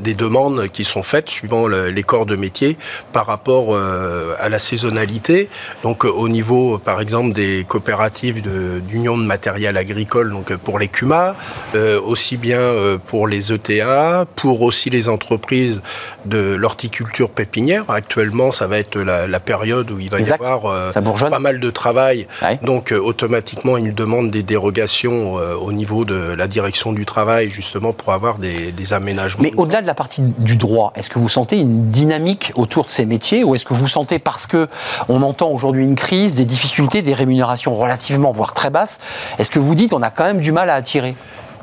des 0.00 0.14
demandes 0.14 0.68
qui 0.68 0.84
sont 0.84 1.02
faites 1.02 1.28
suivant 1.28 1.66
le- 1.66 1.88
les 1.90 2.02
corps 2.02 2.26
de 2.26 2.36
métier 2.36 2.76
par 3.12 3.26
rapport 3.26 3.74
euh, 3.74 4.34
à 4.38 4.48
la 4.48 4.58
saisonnalité. 4.58 5.48
Donc, 5.82 6.04
euh, 6.04 6.08
au 6.10 6.28
niveau, 6.28 6.78
par 6.78 7.00
exemple, 7.00 7.32
des 7.32 7.64
coopératives 7.68 8.42
d'union 8.88 9.16
de, 9.18 9.24
matériel 9.24 9.76
agricole, 9.76 10.30
donc 10.30 10.54
pour 10.56 10.78
les 10.78 10.88
CUMA, 10.88 11.34
euh, 11.74 12.00
aussi 12.00 12.36
bien 12.36 12.60
pour 13.06 13.26
les 13.28 13.52
ETA, 13.52 14.24
pour 14.36 14.62
aussi 14.62 14.90
les 14.90 15.08
entreprises 15.08 15.82
de 16.24 16.54
l'horticulture 16.54 17.30
pépinière. 17.30 17.84
Actuellement, 17.88 18.52
ça 18.52 18.66
va 18.66 18.78
être 18.78 18.98
la, 18.98 19.26
la 19.26 19.40
période 19.40 19.90
où 19.90 19.98
il 20.00 20.10
va 20.10 20.18
Exact. 20.18 20.42
y 20.42 20.46
avoir 20.46 20.92
pas 20.92 21.38
mal 21.38 21.60
de 21.60 21.70
travail. 21.70 22.26
Ouais. 22.42 22.58
Donc, 22.62 22.92
automatiquement, 22.92 23.76
ils 23.76 23.94
demandent 23.94 24.30
des 24.30 24.42
dérogations 24.42 25.34
au 25.34 25.72
niveau 25.72 26.04
de 26.04 26.14
la 26.34 26.46
direction 26.46 26.92
du 26.92 27.04
travail, 27.06 27.50
justement, 27.50 27.92
pour 27.92 28.12
avoir 28.12 28.38
des, 28.38 28.72
des 28.72 28.92
aménagements. 28.92 29.42
Mais 29.42 29.52
au-delà 29.56 29.82
de 29.82 29.86
la 29.90 29.94
partie 29.94 30.22
du 30.22 30.56
droit, 30.56 30.92
est-ce 30.94 31.10
que 31.10 31.18
vous 31.18 31.28
sentez 31.28 31.58
une 31.58 31.90
dynamique 31.90 32.52
autour 32.54 32.84
de 32.84 32.90
ces 32.90 33.06
métiers 33.06 33.42
ou 33.42 33.56
est-ce 33.56 33.64
que 33.64 33.74
vous 33.74 33.88
sentez 33.88 34.20
parce 34.20 34.46
que 34.46 34.68
on 35.08 35.20
entend 35.22 35.50
aujourd'hui 35.50 35.82
une 35.82 35.96
crise, 35.96 36.36
des 36.36 36.44
difficultés, 36.44 37.02
des 37.02 37.12
rémunérations 37.12 37.74
relativement 37.74 38.30
voire 38.30 38.54
très 38.54 38.70
basses, 38.70 39.00
est-ce 39.40 39.50
que 39.50 39.58
vous 39.58 39.74
dites 39.74 39.92
on 39.92 40.00
a 40.02 40.10
quand 40.10 40.22
même 40.22 40.38
du 40.38 40.52
mal 40.52 40.70
à 40.70 40.74
attirer? 40.74 41.16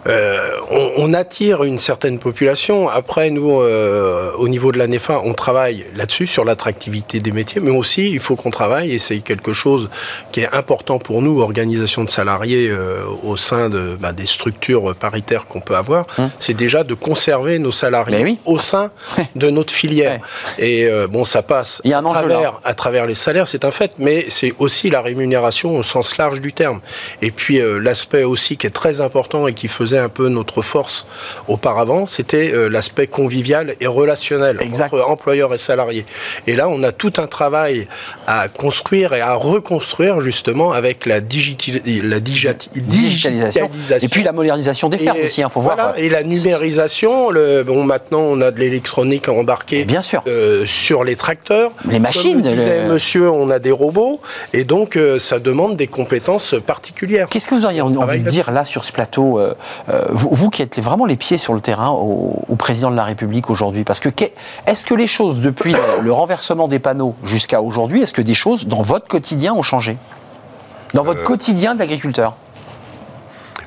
Euh, 0.07 0.51
on, 0.71 0.91
on 0.97 1.13
attire 1.13 1.63
une 1.63 1.77
certaine 1.77 2.19
population. 2.19 2.89
Après, 2.89 3.29
nous, 3.29 3.61
euh, 3.61 4.31
au 4.37 4.47
niveau 4.47 4.71
de 4.71 4.77
la 4.77 4.87
NEFA, 4.87 5.21
on 5.23 5.33
travaille 5.33 5.85
là-dessus, 5.95 6.27
sur 6.27 6.45
l'attractivité 6.45 7.19
des 7.19 7.31
métiers, 7.31 7.61
mais 7.61 7.71
aussi, 7.71 8.09
il 8.11 8.19
faut 8.19 8.35
qu'on 8.35 8.51
travaille, 8.51 8.91
et 8.91 8.99
c'est 8.99 9.19
quelque 9.19 9.53
chose 9.53 9.89
qui 10.31 10.41
est 10.41 10.53
important 10.53 10.99
pour 10.99 11.21
nous, 11.21 11.41
organisation 11.41 12.03
de 12.03 12.09
salariés 12.09 12.69
euh, 12.69 13.03
au 13.23 13.37
sein 13.37 13.69
de, 13.69 13.97
bah, 13.99 14.13
des 14.13 14.25
structures 14.25 14.95
paritaires 14.95 15.47
qu'on 15.47 15.61
peut 15.61 15.75
avoir, 15.75 16.05
c'est 16.39 16.53
déjà 16.53 16.83
de 16.83 16.93
conserver 16.93 17.59
nos 17.59 17.71
salariés 17.71 18.23
oui. 18.23 18.39
au 18.45 18.59
sein 18.59 18.91
de 19.35 19.49
notre 19.49 19.73
filière. 19.73 20.21
Et 20.57 20.89
bon, 21.09 21.25
ça 21.25 21.41
passe 21.41 21.81
Il 21.83 21.91
y 21.91 21.93
a 21.93 21.99
un 21.99 22.05
à, 22.05 22.13
travers, 22.13 22.59
à 22.63 22.73
travers 22.73 23.05
les 23.05 23.15
salaires, 23.15 23.47
c'est 23.47 23.65
un 23.65 23.71
fait, 23.71 23.93
mais 23.97 24.25
c'est 24.29 24.53
aussi 24.59 24.89
la 24.89 25.01
rémunération 25.01 25.77
au 25.77 25.83
sens 25.83 26.17
large 26.17 26.41
du 26.41 26.53
terme. 26.53 26.79
Et 27.21 27.31
puis 27.31 27.59
l'aspect 27.81 28.23
aussi 28.23 28.57
qui 28.57 28.67
est 28.67 28.71
très 28.71 29.01
important 29.01 29.47
et 29.47 29.53
qui 29.53 29.67
faisait 29.67 29.96
un 29.97 30.09
peu 30.09 30.29
notre 30.29 30.61
force 30.61 31.05
auparavant, 31.47 32.05
c'était 32.05 32.51
euh, 32.53 32.69
l'aspect 32.69 33.07
convivial 33.07 33.75
et 33.79 33.87
relationnel 33.87 34.57
Exact. 34.61 34.93
entre 34.93 35.07
employeurs 35.07 35.53
et 35.53 35.57
salariés. 35.57 36.05
Et 36.47 36.55
là, 36.55 36.69
on 36.69 36.83
a 36.83 36.91
tout 36.91 37.13
un 37.17 37.27
travail 37.27 37.87
à 38.27 38.47
construire 38.47 39.13
et 39.13 39.21
à 39.21 39.33
reconstruire 39.33 40.21
justement 40.21 40.71
avec 40.71 41.05
la, 41.05 41.21
digitalisation 41.21 43.69
et 44.01 44.07
puis 44.07 44.23
la 44.23 44.31
modernisation 44.31 44.89
des 44.89 44.97
fermes 44.97 45.17
et, 45.17 45.25
aussi, 45.25 45.41
il 45.41 45.49
faut 45.49 45.61
voilà, 45.61 45.83
voir. 45.83 45.99
Et 45.99 46.09
la 46.09 46.23
numérisation, 46.23 47.29
le, 47.29 47.63
bon, 47.63 47.83
maintenant 47.83 48.21
on 48.21 48.41
a 48.41 48.51
de 48.51 48.59
l'électronique 48.59 49.29
embarquée 49.29 49.85
bien 49.85 50.01
sûr. 50.01 50.23
euh, 50.27 50.65
sur 50.65 51.03
les 51.03 51.15
tracteurs. 51.15 51.71
Les 51.89 51.99
machines, 51.99 52.41
Comme 52.43 52.53
disait 52.53 52.83
le- 52.83 52.93
monsieur, 52.93 53.29
on 53.29 53.49
a 53.49 53.59
des 53.59 53.71
robots, 53.71 54.19
et 54.53 54.63
donc 54.63 54.95
euh, 54.95 55.19
ça 55.19 55.39
demande 55.39 55.77
des 55.77 55.87
compétences 55.87 56.55
particulières. 56.65 57.27
Qu'est-ce 57.29 57.47
que 57.47 57.55
vous 57.55 57.65
auriez 57.65 57.81
envie 57.81 58.19
de 58.19 58.29
dire 58.29 58.51
là 58.51 58.63
sur 58.63 58.83
ce 58.83 58.91
plateau, 58.91 59.39
euh, 59.39 59.53
vous, 60.11 60.29
vous 60.31 60.49
qui 60.49 60.61
êtes 60.61 60.79
vraiment 60.79 61.05
les 61.05 61.15
pieds 61.15 61.37
sur 61.37 61.53
le 61.53 61.61
terrain 61.61 61.89
au, 61.89 62.43
au 62.47 62.55
président 62.55 62.91
de 62.91 62.95
la 62.95 63.03
République 63.05 63.49
aujourd'hui 63.49 63.83
Parce 63.83 63.99
que 63.99 64.09
est-ce 64.65 64.85
que 64.85 64.93
les 64.93 65.07
choses 65.07 65.39
depuis 65.39 65.71
le, 65.73 65.79
le 66.01 66.11
renversement 66.11 66.67
des 66.67 66.79
panneaux 66.79 67.15
jusqu'à 67.23 67.61
aujourd'hui, 67.61 68.01
est-ce 68.01 68.13
que 68.13 68.21
des 68.21 68.33
choses 68.33 68.65
dans 68.67 68.81
votre 68.81 69.07
quotidien 69.07 69.53
ont 69.53 69.61
changé? 69.63 69.97
Dans 70.93 71.03
votre 71.03 71.21
Euh, 71.21 71.25
quotidien 71.25 71.75
d'agriculteur? 71.75 72.35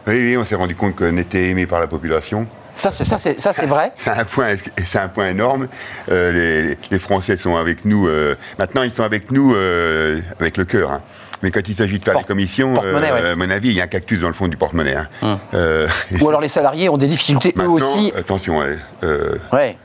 Oui, 0.07 0.15
oui, 0.25 0.37
on 0.37 0.45
s'est 0.45 0.55
rendu 0.57 0.75
compte 0.75 0.97
qu'on 0.97 1.17
était 1.17 1.49
aimé 1.51 1.67
par 1.67 1.81
la 1.81 1.87
population. 1.87 2.47
Ça, 2.75 2.91
c'est 2.91 3.05
ça, 3.05 3.19
c'est 3.19 3.39
ça, 3.41 3.53
c'est 3.53 3.67
vrai? 3.67 3.93
C'est 3.97 4.11
un 4.11 4.25
point, 4.25 4.55
c'est 4.85 4.99
un 4.99 5.09
point 5.09 5.29
énorme. 5.29 5.69
Euh, 6.11 6.33
les, 6.33 6.79
les 6.91 6.99
Français 6.99 7.37
sont 7.37 7.57
avec 7.57 7.85
nous. 7.85 8.07
euh, 8.09 8.35
maintenant, 8.59 8.83
ils 8.83 8.93
sont 8.93 9.03
avec 9.03 9.31
nous 9.31 9.55
euh, 9.55 10.19
avec 10.41 10.57
le 10.57 10.65
cœur. 10.65 10.91
hein. 10.91 11.01
Mais 11.43 11.51
quand 11.51 11.67
il 11.69 11.75
s'agit 11.75 11.99
de 11.99 12.05
faire 12.05 12.13
Porte- 12.15 12.25
les 12.25 12.29
commissions, 12.29 12.75
ouais. 12.75 13.31
à 13.31 13.37
mon 13.37 13.51
avis, 13.51 13.71
il 13.71 13.75
y 13.77 13.81
a 13.81 13.85
un 13.85 13.89
cactus 13.89 14.21
dans 14.21 14.29
le 14.29 14.35
fond 14.35 14.49
du 14.49 14.57
porte-monnaie. 14.57 14.97
hein. 15.23 15.39
Euh, 15.55 15.87
Ou 16.21 16.29
alors 16.29 16.41
les 16.41 16.49
salariés 16.49 16.89
ont 16.89 16.99
des 16.99 17.07
difficultés 17.09 17.55
eux 17.59 17.69
aussi. 17.69 18.13
attention, 18.17 18.59
ouais, 18.59 18.77
euh, 19.05 19.37
Ouais. 19.53 19.77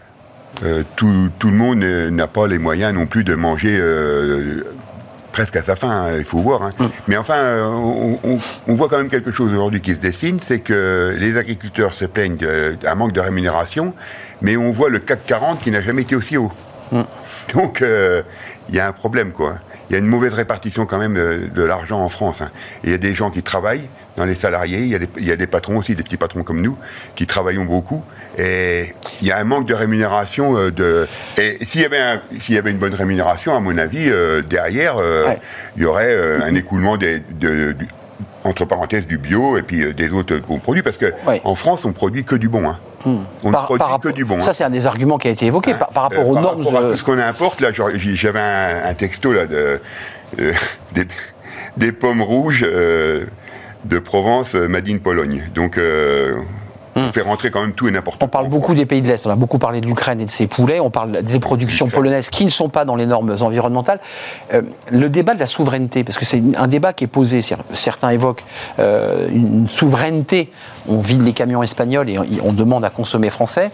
euh, 0.64 0.84
tout, 0.96 1.30
tout 1.40 1.48
le 1.50 1.56
monde 1.56 1.84
euh, 1.84 2.10
n'a 2.10 2.28
pas 2.28 2.48
les 2.48 2.58
moyens 2.60 2.94
non 2.94 3.06
plus 3.06 3.24
de 3.24 3.36
manger 3.36 3.78
euh, 3.80 4.64
presque 5.32 5.56
à 5.58 5.64
sa 5.64 5.76
fin, 5.76 5.90
hein, 5.90 6.18
il 6.18 6.24
faut 6.26 6.40
voir. 6.40 6.62
hein. 6.64 6.72
Mais 7.08 7.18
enfin, 7.18 7.36
euh, 7.36 7.66
on, 7.66 8.20
on- 8.24 8.40
on 8.68 8.74
voit 8.74 8.88
quand 8.90 8.98
même 8.98 9.10
quelque 9.10 9.32
chose 9.32 9.52
aujourd'hui 9.52 9.82
qui 9.82 9.92
se 9.92 10.00
dessine, 10.00 10.40
c'est 10.42 10.60
que 10.60 11.16
les 11.18 11.38
agriculteurs 11.38 11.94
se 11.94 12.06
plaignent 12.06 12.38
d'un 12.38 12.96
manque 12.96 13.12
de 13.14 13.20
rémunération, 13.22 13.94
mais 14.42 14.56
on 14.58 14.72
voit 14.72 14.90
le 14.90 15.00
CAC 15.00 15.26
40 15.26 15.62
qui 15.62 15.72
n'a 15.72 15.82
jamais 15.82 16.02
été 16.04 16.16
aussi 16.16 16.38
haut. 16.38 16.52
Donc, 17.54 17.82
euh, 17.82 18.22
il 18.70 18.76
y 18.76 18.80
a 18.80 18.88
un 18.88 18.92
problème, 18.92 19.32
quoi. 19.32 19.56
Il 19.90 19.94
y 19.94 19.96
a 19.96 20.00
une 20.00 20.08
mauvaise 20.08 20.34
répartition 20.34 20.86
quand 20.86 20.98
même 20.98 21.16
euh, 21.18 21.48
de 21.54 21.64
l'argent 21.64 22.00
en 22.02 22.10
France. 22.10 22.42
hein. 22.42 22.50
Il 22.84 22.90
y 22.90 22.94
a 22.94 22.98
des 22.98 23.14
gens 23.14 23.30
qui 23.30 23.44
travaillent 23.44 23.88
dans 24.18 24.26
les 24.26 24.34
salariés, 24.34 24.80
il 24.80 24.88
y, 24.88 24.96
a 24.96 25.00
des, 25.00 25.10
il 25.18 25.28
y 25.28 25.32
a 25.32 25.36
des 25.36 25.46
patrons 25.46 25.78
aussi, 25.78 25.94
des 25.96 26.04
petits 26.04 26.18
patrons 26.18 26.44
comme 26.44 26.62
nous, 26.62 26.78
qui 27.16 27.28
travaillons 27.28 27.66
beaucoup. 27.66 28.04
Et 28.38 28.94
il 29.22 29.28
y 29.28 29.32
a 29.32 29.38
un 29.38 29.44
manque 29.44 29.68
de 29.68 29.74
rémunération. 29.76 30.58
euh, 30.58 30.72
de... 30.72 31.08
Et 31.38 31.58
s'il 31.64 31.82
y, 31.82 31.86
avait 31.86 32.00
un- 32.00 32.22
s'il 32.40 32.56
y 32.56 32.58
avait 32.58 32.72
une 32.72 32.78
bonne 32.80 32.96
rémunération, 32.96 33.56
à 33.56 33.60
mon 33.60 33.78
avis, 33.78 34.10
euh, 34.10 34.42
derrière, 34.42 34.96
euh, 34.98 35.28
Ouais. 35.28 35.40
il 35.78 35.84
y 35.84 35.86
aurait 35.86 36.14
euh, 36.16 36.40
un 36.44 36.56
écoulement 36.56 36.98
des, 36.98 37.20
de- 37.20 37.74
du- 37.74 37.88
entre 38.44 38.66
parenthèses 38.66 39.06
du 39.08 39.18
bio 39.18 39.58
et 39.58 39.62
puis 39.64 39.84
euh, 39.84 39.94
des 39.94 40.12
autres 40.12 40.38
bons 40.38 40.60
produits. 40.60 40.82
Parce 40.84 40.98
que 40.98 41.14
Ouais. 41.28 41.42
en 41.44 41.56
France, 41.56 41.86
on 41.86 41.92
produit 41.94 42.24
que 42.24 42.36
du 42.36 42.48
bon. 42.50 42.68
hein. 42.70 42.78
On 43.06 43.12
ne 43.12 43.52
produit 43.52 43.52
par 43.52 43.68
que 43.68 43.74
rapport- 43.92 44.14
du 44.14 44.26
bon. 44.26 44.42
Ça, 44.42 44.50
hein. 44.50 44.54
c'est 44.54 44.64
un 44.64 44.70
des 44.70 44.86
arguments 44.88 45.18
qui 45.18 45.28
a 45.28 45.32
été 45.32 45.46
évoqué 45.46 45.74
par, 45.74 45.90
par 45.90 46.04
rapport 46.04 46.24
Euh, 46.24 46.30
aux 46.30 46.34
par 46.34 46.42
normes. 46.44 46.64
rapport 46.64 46.80
à 46.80 46.84
euh, 46.84 46.92
tout 46.92 46.98
ce 46.98 47.04
qu'on 47.04 47.20
importe, 47.20 47.62
là, 47.62 47.70
j'avais 47.72 48.40
un, 48.40 48.86
un 48.90 48.94
texto 48.94 49.32
là 49.34 49.46
de 49.46 49.80
euh, 50.40 50.54
des, 50.94 51.06
des 51.78 51.92
pommes 51.92 52.22
rouges 52.22 52.66
euh, 52.68 53.26
de 53.86 54.00
Provence, 54.00 54.56
in 54.90 54.98
Pologne. 54.98 55.44
Donc, 55.54 55.78
euh, 56.98 57.08
on 57.08 57.12
fait 57.12 57.22
rentrer 57.22 57.52
quand 57.52 57.62
même 57.62 57.74
tout 57.74 57.88
et 57.88 57.92
n'importe 57.92 58.18
quoi. 58.18 58.26
Hmm. 58.26 58.30
On 58.30 58.32
parle 58.32 58.50
beaucoup 58.50 58.74
des 58.74 58.86
pays 58.86 59.02
de 59.02 59.08
l'Est, 59.08 59.26
on 59.28 59.30
a 59.30 59.36
beaucoup 59.36 59.60
parlé 59.60 59.82
de 59.82 59.86
l'Ukraine 59.86 60.22
et 60.22 60.26
de 60.26 60.32
ses 60.32 60.48
poulets, 60.48 60.80
on 60.80 60.90
parle 60.90 61.24
des 61.24 61.40
productions 61.40 61.88
polonaises 61.90 62.30
qui 62.30 62.46
ne 62.46 62.50
sont 62.50 62.70
pas 62.70 62.86
dans 62.86 62.96
les 62.96 63.06
normes 63.06 63.36
environnementales. 63.42 64.00
Euh, 64.54 64.62
le 64.92 65.10
débat 65.10 65.34
de 65.34 65.40
la 65.40 65.48
souveraineté, 65.48 66.04
parce 66.04 66.18
que 66.18 66.26
c'est 66.26 66.42
un 66.58 66.68
débat 66.68 66.94
qui 66.94 67.04
est 67.04 67.08
posé, 67.08 67.42
certains 67.74 68.10
évoquent 68.10 68.44
euh, 68.80 69.28
une 69.30 69.68
souveraineté, 69.68 70.52
on 70.88 71.00
vide 71.00 71.22
les 71.24 71.34
camions 71.34 71.64
espagnols 71.64 72.10
et 72.10 72.18
on, 72.44 72.54
demande 72.54 72.86
à 72.86 72.90
consommer 72.90 73.30
français. 73.30 73.72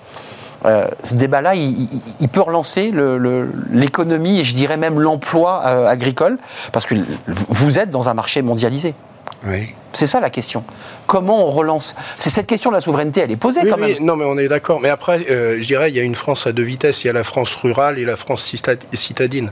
Euh, 0.66 0.88
ce 1.04 1.16
débat-là, 1.16 1.56
il, 1.56 1.82
il- 1.82 1.90
il 2.20 2.30
peut 2.30 2.42
relancer 2.42 2.92
l'économie 3.72 4.40
et 4.40 4.44
je 4.44 4.56
dirais 4.56 4.78
même 4.78 5.00
l'emploi 5.00 5.64
euh, 5.66 5.88
agricole, 5.88 6.38
parce 6.72 6.86
que 6.86 6.96
vous 7.28 7.80
êtes 7.80 7.92
dans 7.92 8.10
un 8.10 8.14
marché 8.14 8.42
mondialisé. 8.42 8.94
Oui. 9.46 9.74
C'est 9.94 10.08
ça 10.08 10.20
la 10.20 10.30
question. 10.30 10.64
Comment 11.08 11.46
on 11.46 11.50
relance? 11.52 11.96
C'est 12.18 12.30
cette 12.30 12.48
question 12.48 12.70
de 12.70 12.76
la 12.76 12.82
souveraineté, 12.82 13.20
elle 13.22 13.32
est 13.32 13.36
posée 13.36 13.60
Oui, 13.64 13.70
quand 13.70 13.76
oui, 13.82 13.94
même. 13.96 14.06
non, 14.06 14.16
mais 14.16 14.26
on 14.26 14.38
est 14.38 14.48
d'accord. 14.48 14.80
Mais 14.80 14.90
après, 14.90 15.26
euh, 15.30 15.58
je 15.60 15.66
dirais, 15.66 15.90
il 15.90 15.96
y 15.98 16.00
a 16.00 16.04
une 16.04 16.16
France 16.16 16.48
à 16.48 16.54
deux 16.54 16.64
vitesses. 16.64 17.04
Il 17.04 17.08
y 17.08 17.10
a 17.10 17.14
la 17.14 17.24
France 17.26 17.54
rurale 17.56 18.00
et 18.00 18.06
la 18.06 18.16
France 18.16 18.44
cita- 18.44 18.78
citadine. 18.94 19.52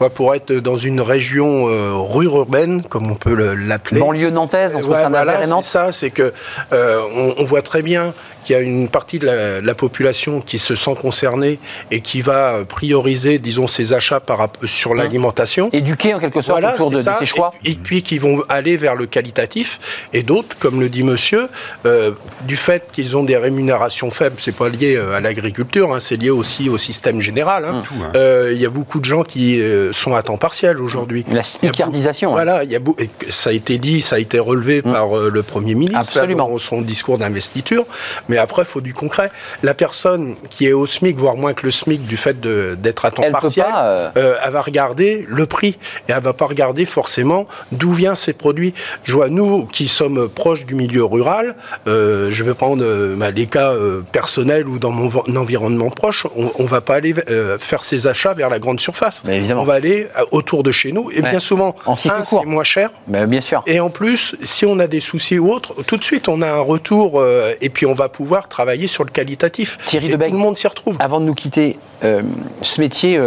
Moi, 0.00 0.10
pour 0.10 0.34
être 0.34 0.52
dans 0.52 0.76
une 0.76 1.00
région 1.00 1.68
euh, 1.68 1.92
rurbaine, 1.94 2.82
comme 2.82 3.10
on 3.10 3.14
peut 3.14 3.34
le- 3.34 3.54
l'appeler. 3.54 4.00
Banlieue 4.00 4.30
nantaise, 4.30 4.74
entre 4.76 4.88
Ouais, 4.90 4.96
Saint-Nazaire 4.96 5.24
voilà, 5.24 5.40
et 5.40 5.44
c'est 5.44 5.50
Nantes. 5.50 5.64
ça, 5.64 5.92
c'est 5.92 6.10
que 6.10 6.32
euh, 6.72 7.00
on, 7.16 7.34
on 7.38 7.44
voit 7.44 7.62
très 7.62 7.80
bien 7.82 8.12
qu'il 8.44 8.54
y 8.54 8.58
a 8.58 8.62
une 8.62 8.88
partie 8.88 9.18
de 9.18 9.26
la, 9.26 9.60
la 9.60 9.74
population 9.74 10.40
qui 10.40 10.58
se 10.58 10.74
sent 10.74 10.94
concernée 11.00 11.58
et 11.90 12.00
qui 12.00 12.20
va 12.22 12.64
prioriser, 12.66 13.38
disons, 13.38 13.66
ses 13.66 13.92
achats 13.92 14.20
par, 14.20 14.48
sur 14.64 14.94
l'alimentation. 14.94 15.70
Éduquer 15.72 16.14
en 16.14 16.18
quelque 16.18 16.40
sorte 16.42 16.60
Voilà, 16.60 16.74
autour 16.74 16.90
de, 16.90 16.96
c'est 16.96 17.02
de 17.02 17.14
ça. 17.14 17.16
ces 17.18 17.26
choix. 17.26 17.52
Et, 17.64 17.72
et 17.72 17.74
puis 17.74 18.02
qui 18.02 18.18
vont 18.18 18.42
aller 18.48 18.76
vers 18.76 18.94
le 18.94 19.06
qualitatif. 19.06 19.77
Et 20.12 20.22
d'autres, 20.22 20.56
comme 20.58 20.80
le 20.80 20.88
dit 20.88 21.02
monsieur, 21.02 21.48
euh, 21.86 22.12
du 22.42 22.56
fait 22.56 22.88
qu'ils 22.92 23.16
ont 23.16 23.24
des 23.24 23.36
rémunérations 23.36 24.10
faibles, 24.10 24.36
c'est 24.38 24.54
pas 24.54 24.68
lié 24.68 24.96
euh, 24.96 25.14
à 25.16 25.20
l'agriculture, 25.20 25.94
hein, 25.94 26.00
c'est 26.00 26.16
lié 26.16 26.30
aussi 26.30 26.68
au 26.68 26.78
système 26.78 27.20
général. 27.20 27.64
hein. 27.64 27.82
Tout, 27.86 27.94
hein. 28.02 28.12
Euh, 28.14 28.52
Il 28.54 28.60
y 28.60 28.66
a 28.66 28.70
beaucoup 28.70 28.98
de 29.00 29.04
gens 29.04 29.22
qui 29.22 29.60
euh, 29.60 29.92
sont 29.92 30.14
à 30.14 30.22
temps 30.22 30.38
partiel 30.38 30.80
aujourd'hui. 30.80 31.24
La 31.30 31.42
smicardisation, 31.42 32.30
hein. 32.30 32.32
Voilà, 32.32 32.64
y 32.64 32.76
a 32.76 32.80
et 32.98 33.10
ça 33.28 33.50
a 33.50 33.52
été 33.52 33.76
dit, 33.78 34.00
ça 34.02 34.16
a 34.16 34.18
été 34.18 34.38
relevé 34.38 34.82
par 34.82 35.16
euh, 35.16 35.30
le 35.30 35.42
Premier 35.42 35.74
ministre 35.74 35.98
Absolument. 35.98 36.48
dans 36.48 36.58
son 36.58 36.80
discours 36.80 37.18
d'investiture. 37.18 37.84
Mais 38.28 38.38
après, 38.38 38.62
il 38.62 38.68
faut 38.68 38.80
du 38.80 38.94
concret. 38.94 39.30
La 39.62 39.74
personne 39.74 40.36
qui 40.50 40.66
est 40.66 40.72
au 40.72 40.86
SMIC, 40.86 41.16
voire 41.18 41.36
moins 41.36 41.52
que 41.54 41.66
le 41.66 41.72
SMIC, 41.72 42.06
du 42.06 42.16
fait 42.16 42.40
d'être 42.40 43.04
à 43.04 43.10
temps 43.10 43.22
Elle 43.24 43.32
partiel, 43.32 43.64
pas, 43.64 44.12
elle 44.14 44.52
va 44.52 44.62
regarder 44.62 45.24
le 45.28 45.46
prix 45.46 45.78
et 46.08 46.12
elle 46.12 46.22
va 46.22 46.32
pas 46.32 46.46
regarder 46.46 46.86
forcément 46.86 47.46
d'où 47.72 47.92
viennent 47.92 48.16
ces 48.16 48.32
produits. 48.32 48.74
Je 49.04 49.12
vois 49.12 49.28
nous 49.28 49.67
qui 49.68 49.88
sommes 49.88 50.28
proches 50.28 50.66
du 50.66 50.74
milieu 50.74 51.04
rural, 51.04 51.54
euh, 51.86 52.28
je 52.30 52.42
vais 52.44 52.54
prendre 52.54 52.82
euh, 52.84 53.14
bah, 53.16 53.30
les 53.30 53.46
cas 53.46 53.72
euh, 53.72 54.02
personnels 54.12 54.66
ou 54.66 54.78
dans 54.78 54.90
mon 54.90 55.10
environnement 55.36 55.90
proche, 55.90 56.26
on, 56.36 56.50
on 56.58 56.64
va 56.64 56.80
pas 56.80 56.96
aller 56.96 57.14
faire 57.60 57.84
ses 57.84 58.06
achats 58.06 58.34
vers 58.34 58.50
la 58.50 58.58
grande 58.58 58.80
surface. 58.80 59.22
On 59.26 59.64
va 59.64 59.74
aller 59.74 60.08
autour 60.30 60.62
de 60.62 60.72
chez 60.72 60.92
nous 60.92 61.10
et 61.10 61.18
Ouais. 61.20 61.30
bien 61.30 61.40
souvent, 61.40 61.74
c'est 61.96 62.10
moins 62.46 62.64
cher. 62.64 62.90
Mais 63.06 63.26
bien 63.26 63.40
sûr. 63.40 63.62
Et 63.66 63.80
en 63.80 63.90
plus, 63.90 64.34
si 64.42 64.64
on 64.64 64.78
a 64.78 64.86
des 64.86 65.00
soucis 65.00 65.38
ou 65.38 65.52
autres, 65.52 65.74
tout 65.86 65.96
de 65.96 66.04
suite, 66.04 66.28
on 66.28 66.42
a 66.42 66.48
un 66.50 66.60
retour 66.60 67.22
et 67.60 67.68
puis 67.70 67.86
on 67.86 67.92
va 67.94 68.08
pouvoir 68.08 68.48
travailler 68.48 68.86
sur 68.86 69.04
le 69.04 69.10
qualitatif. 69.10 69.78
Thierry 69.84 70.06
et 70.06 70.10
Debecq. 70.10 70.30
Tout 70.30 70.36
le 70.36 70.40
monde 70.42 70.56
s'y 70.56 70.66
retrouve. 70.66 70.96
Avant 71.00 71.20
de 71.20 71.26
nous 71.26 71.34
quitter, 71.34 71.76
ce 72.02 72.80
métier, 72.80 73.20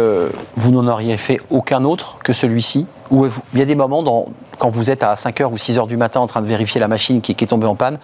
vous 0.56 0.70
n'en 0.72 0.86
auriez 0.88 1.16
fait 1.16 1.40
aucun 1.50 1.84
autre 1.84 2.16
que 2.24 2.32
celui-ci? 2.32 2.86
Ou 3.12 3.26
vous- 3.26 3.42
il 3.52 3.58
y 3.60 3.62
a 3.62 3.66
des 3.66 3.74
moments, 3.76 4.02
dans, 4.02 4.26
quand 4.58 4.70
vous 4.70 4.90
êtes 4.90 5.02
à 5.04 5.14
5h 5.14 5.44
ou 5.52 5.56
6h 5.56 5.86
du 5.86 5.96
matin 5.96 6.18
en 6.20 6.26
train 6.26 6.42
de 6.42 6.46
vérifier 6.48 6.80
la 6.80 6.88
machine 6.88 7.20
qui, 7.20 7.34
qui 7.36 7.44
est 7.44 7.46
tombée 7.46 7.66
en 7.68 7.76
panne, 7.76 7.98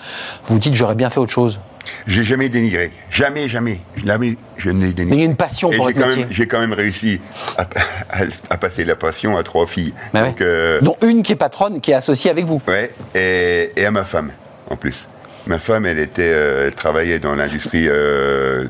vous 0.46 0.54
vous 0.54 0.60
dites 0.60 0.74
j'aurais 0.74 0.94
bien 0.94 1.10
fait 1.10 1.18
autre 1.18 1.32
chose. 1.32 1.58
J'ai 2.06 2.22
jamais 2.22 2.48
dénigré. 2.50 2.92
Jamais, 3.10 3.48
jamais. 3.48 3.80
Jamais, 4.04 4.36
je 4.58 4.68
n'ai 4.70 4.80
Il 4.80 4.86
y 4.86 4.90
a 4.90 4.92
dénigré. 4.92 5.24
une 5.24 5.36
passion 5.36 5.72
Et 5.72 5.76
pour 5.76 5.88
j'ai 5.88 5.94
votre 5.94 6.04
quand, 6.04 6.08
métier. 6.10 6.24
même, 6.26 6.32
j'ai 6.32 6.46
quand 6.46 6.60
même 6.60 6.72
réussi 6.74 7.20
à, 7.56 7.62
à- 8.10 8.24
à 8.50 8.56
passer 8.58 8.84
la 8.84 8.94
passion 8.94 9.36
à 9.38 9.42
trois 9.42 9.66
filles. 9.66 9.94
Ouais. 10.12 10.22
Donc, 10.26 10.40
euh, 10.42 10.80
Dont 10.82 10.96
une 11.02 11.22
qui 11.22 11.32
est 11.32 11.36
patronne, 11.36 11.80
qui 11.80 11.90
est 11.92 11.94
associée 11.94 12.30
avec 12.30 12.44
vous. 12.44 12.60
ouais, 12.68 12.92
et, 13.14 13.72
et 13.76 13.86
à 13.86 13.90
ma 13.90 14.04
femme, 14.04 14.30
en 14.68 14.76
plus. 14.76 15.08
Ma 15.46 15.58
femme, 15.58 15.86
elle 15.86 15.98
était, 15.98 16.22
euh, 16.26 16.66
elle 16.66 16.74
travaillait 16.74 17.18
dans 17.20 17.34
l'industrie 17.34 17.86
euh, 17.88 18.66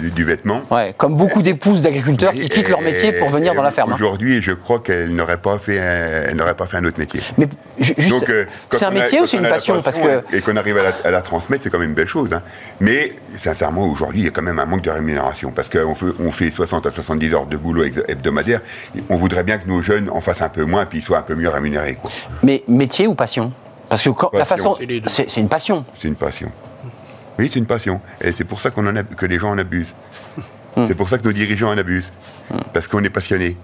du, 0.00 0.10
du 0.10 0.24
vêtement. 0.24 0.62
Ouais, 0.70 0.94
comme 0.96 1.16
beaucoup 1.16 1.42
d'épouses 1.42 1.80
d'agriculteurs 1.82 2.32
qui 2.32 2.48
quittent 2.48 2.68
leur 2.68 2.80
métier 2.82 3.12
pour 3.12 3.28
venir 3.30 3.54
dans 3.54 3.62
la 3.62 3.70
ferme. 3.70 3.92
Aujourd'hui, 3.92 4.40
je 4.42 4.52
crois 4.52 4.80
qu'elle 4.80 5.14
n'aurait 5.14 5.38
pas 5.38 5.58
fait, 5.58 5.78
un, 5.78 6.28
elle 6.30 6.36
n'aurait 6.36 6.54
pas 6.54 6.66
fait 6.66 6.76
un 6.78 6.84
autre 6.84 6.98
métier. 6.98 7.20
Mais 7.38 7.48
ju- 7.78 7.94
juste, 7.98 8.10
Donc, 8.10 8.28
euh, 8.28 8.44
c'est 8.70 8.84
un 8.84 8.88
a- 8.88 8.90
métier 8.90 9.20
ou 9.20 9.26
c'est 9.26 9.36
une 9.38 9.48
passion? 9.48 9.80
Parce 9.82 9.98
que 9.98 10.22
Et 10.36 10.40
qu'on 10.40 10.56
arrive 10.56 10.76
à 10.78 10.82
la, 10.82 10.92
à 11.04 11.10
la 11.10 11.22
transmettre, 11.22 11.64
c'est 11.64 11.70
quand 11.70 11.78
même 11.78 11.90
une 11.90 11.94
belle 11.94 12.06
chose. 12.08 12.28
hein. 12.32 12.42
Mais, 12.80 13.12
sincèrement, 13.38 13.86
aujourd'hui, 13.86 14.20
il 14.20 14.24
y 14.24 14.28
a 14.28 14.30
quand 14.30 14.42
même 14.42 14.58
un 14.58 14.66
manque 14.66 14.82
de 14.82 14.90
rémunération. 14.90 15.52
Parce 15.52 15.68
qu'on 15.68 15.94
fait, 15.94 16.06
on 16.20 16.32
fait 16.32 16.50
60 16.50 16.86
à 16.86 16.90
70 16.90 17.34
heures 17.34 17.46
de 17.46 17.56
boulot 17.56 17.84
hebdo- 17.84 18.04
hebdomadaire. 18.08 18.60
On 19.08 19.16
voudrait 19.16 19.44
bien 19.44 19.58
que 19.58 19.68
nos 19.68 19.80
jeunes 19.80 20.08
en 20.10 20.20
fassent 20.20 20.42
un 20.42 20.48
peu 20.48 20.64
moins, 20.64 20.84
puis 20.86 21.00
soient 21.02 21.18
un 21.18 21.22
peu 21.22 21.34
mieux 21.34 21.48
rémunérés. 21.48 21.96
quoi. 22.00 22.10
mais 22.42 22.62
métier 22.68 23.06
ou 23.06 23.14
passion? 23.14 23.52
Parce 23.88 24.00
que 24.02 24.08
quand, 24.10 24.30
la 24.32 24.44
Passion, 24.46 24.74
façon, 24.74 24.78
c'est 25.28 25.40
une 25.40 25.48
passion. 25.48 25.84
C'est 26.00 26.08
une 26.08 26.14
passion. 26.14 26.50
Oui, 27.38 27.50
c'est 27.52 27.58
une 27.58 27.66
passion. 27.66 28.00
Et 28.20 28.32
c'est 28.32 28.44
pour 28.44 28.60
ça 28.60 28.70
qu'on 28.70 28.86
en 28.86 28.96
a, 28.96 29.02
que 29.02 29.26
les 29.26 29.38
gens 29.38 29.50
en 29.50 29.58
abusent. 29.58 29.94
Hmm. 30.76 30.86
C'est 30.86 30.94
pour 30.94 31.08
ça 31.08 31.18
que 31.18 31.24
nos 31.24 31.32
dirigeants 31.32 31.70
en 31.70 31.76
abusent. 31.76 32.12
Parce 32.72 32.88
qu'on 32.88 33.04
est 33.04 33.10
passionné. 33.10 33.56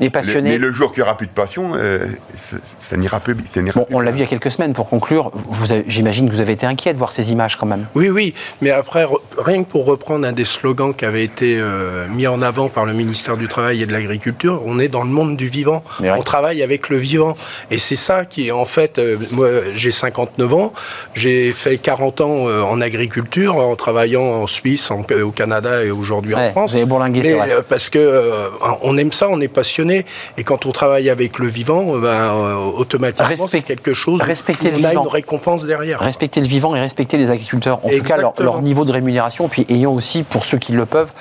Et 0.00 0.10
Le- 0.10 0.42
mais 0.42 0.58
le 0.58 0.72
jour 0.72 0.92
qu'il 0.92 1.02
n'y 1.02 1.08
aura 1.08 1.16
plus 1.16 1.26
de 1.26 1.32
passion, 1.32 1.72
euh, 1.74 2.06
ça, 2.36 2.56
ça 2.78 2.96
n'ira 2.96 3.18
plus. 3.20 3.34
Ça 3.50 3.60
n'ira 3.62 3.80
Bon, 3.80 3.84
plus 3.86 3.94
on 3.96 4.00
l'a 4.00 4.10
vu 4.12 4.18
il 4.18 4.20
y 4.20 4.24
a 4.24 4.26
quelques 4.28 4.50
semaines. 4.52 4.72
Pour 4.72 4.88
conclure, 4.88 5.32
vous 5.48 5.72
avez- 5.72 5.84
j'imagine 5.88 6.28
que 6.28 6.32
vous 6.32 6.40
avez 6.40 6.52
été 6.52 6.66
inquiet 6.66 6.92
de 6.92 6.98
voir 6.98 7.10
ces 7.10 7.32
images 7.32 7.56
quand 7.56 7.66
même. 7.66 7.86
Oui, 7.96 8.08
oui, 8.08 8.32
mais 8.62 8.70
après, 8.70 9.06
rien 9.38 9.64
que 9.64 9.68
pour 9.68 9.86
reprendre 9.86 10.26
un 10.26 10.32
des 10.32 10.44
slogans 10.44 10.94
qui 10.94 11.04
avait 11.04 11.24
été 11.24 11.56
euh, 11.58 12.06
mis 12.08 12.26
en 12.28 12.42
avant 12.42 12.68
par 12.68 12.84
le 12.84 12.92
ministère 12.92 13.36
du 13.36 13.48
Travail 13.48 13.82
et 13.82 13.86
de 13.86 13.92
l'Agriculture, 13.92 14.62
on 14.64 14.78
est 14.78 14.88
dans 14.88 15.02
le 15.02 15.10
monde 15.10 15.36
du 15.36 15.48
vivant. 15.48 15.82
Ouais. 16.00 16.10
On 16.16 16.22
travaille 16.22 16.62
avec 16.62 16.88
le 16.90 16.98
vivant. 16.98 17.36
Et 17.70 17.78
c'est 17.78 17.96
ça 17.96 18.24
qui 18.24 18.48
est 18.48 18.52
en 18.52 18.64
fait, 18.66 18.98
euh, 18.98 19.16
moi 19.32 19.48
j'ai 19.74 19.90
59 19.90 20.52
ans, 20.54 20.72
j'ai 21.14 21.50
fait 21.52 21.76
40 21.78 22.20
ans 22.20 22.46
euh, 22.48 22.62
en 22.62 22.80
agriculture, 22.80 23.56
en 23.56 23.74
travaillant 23.74 24.22
en 24.22 24.46
Suisse, 24.46 24.90
en- 24.92 25.02
au 25.24 25.30
Canada 25.32 25.82
et 25.84 25.90
aujourd'hui 25.90 26.34
Ouais, 26.34 26.48
en 26.48 26.50
France. 26.50 26.70
vous 26.70 26.76
avez 26.76 26.86
bourlingué, 26.86 27.22
c'est 27.22 27.32
Mais, 27.32 27.38
vrai. 27.38 27.50
euh, 27.52 27.62
parce 27.68 27.88
que 27.90 27.98
euh, 27.98 28.48
on 28.82 28.96
aime 28.96 29.12
ça, 29.12 29.28
on 29.28 29.40
est 29.40 29.48
passionné. 29.48 29.87
Et 30.36 30.44
quand 30.44 30.66
on 30.66 30.72
travaille 30.72 31.10
avec 31.10 31.38
le 31.38 31.46
vivant, 31.46 31.94
euh, 31.94 32.00
ben, 32.00 32.08
euh, 32.08 32.54
automatiquement, 32.76 33.26
Respect- 33.28 33.48
c'est 33.48 33.62
quelque 33.62 33.94
chose 33.94 34.20
respecter 34.20 34.70
le 34.70 34.78
on 34.78 34.84
a 34.84 34.90
vivant. 34.90 35.02
une 35.04 35.08
récompense 35.08 35.64
derrière. 35.64 36.00
Respecter 36.00 36.40
le 36.40 36.46
vivant 36.46 36.74
et 36.74 36.80
respecter 36.80 37.16
les 37.16 37.30
agriculteurs. 37.30 37.80
En 37.84 37.88
tout 37.88 38.02
cas, 38.02 38.16
leur, 38.16 38.62
niveau 38.62 38.84
de 38.84 38.92
rémunération, 38.92 39.48
puis 39.48 39.66
ayant 39.68 39.92
aussi, 39.92 40.22
pour 40.22 40.44
ceux 40.44 40.58
qui 40.58 40.72
le 40.72 40.86
peuvent, 40.86 41.12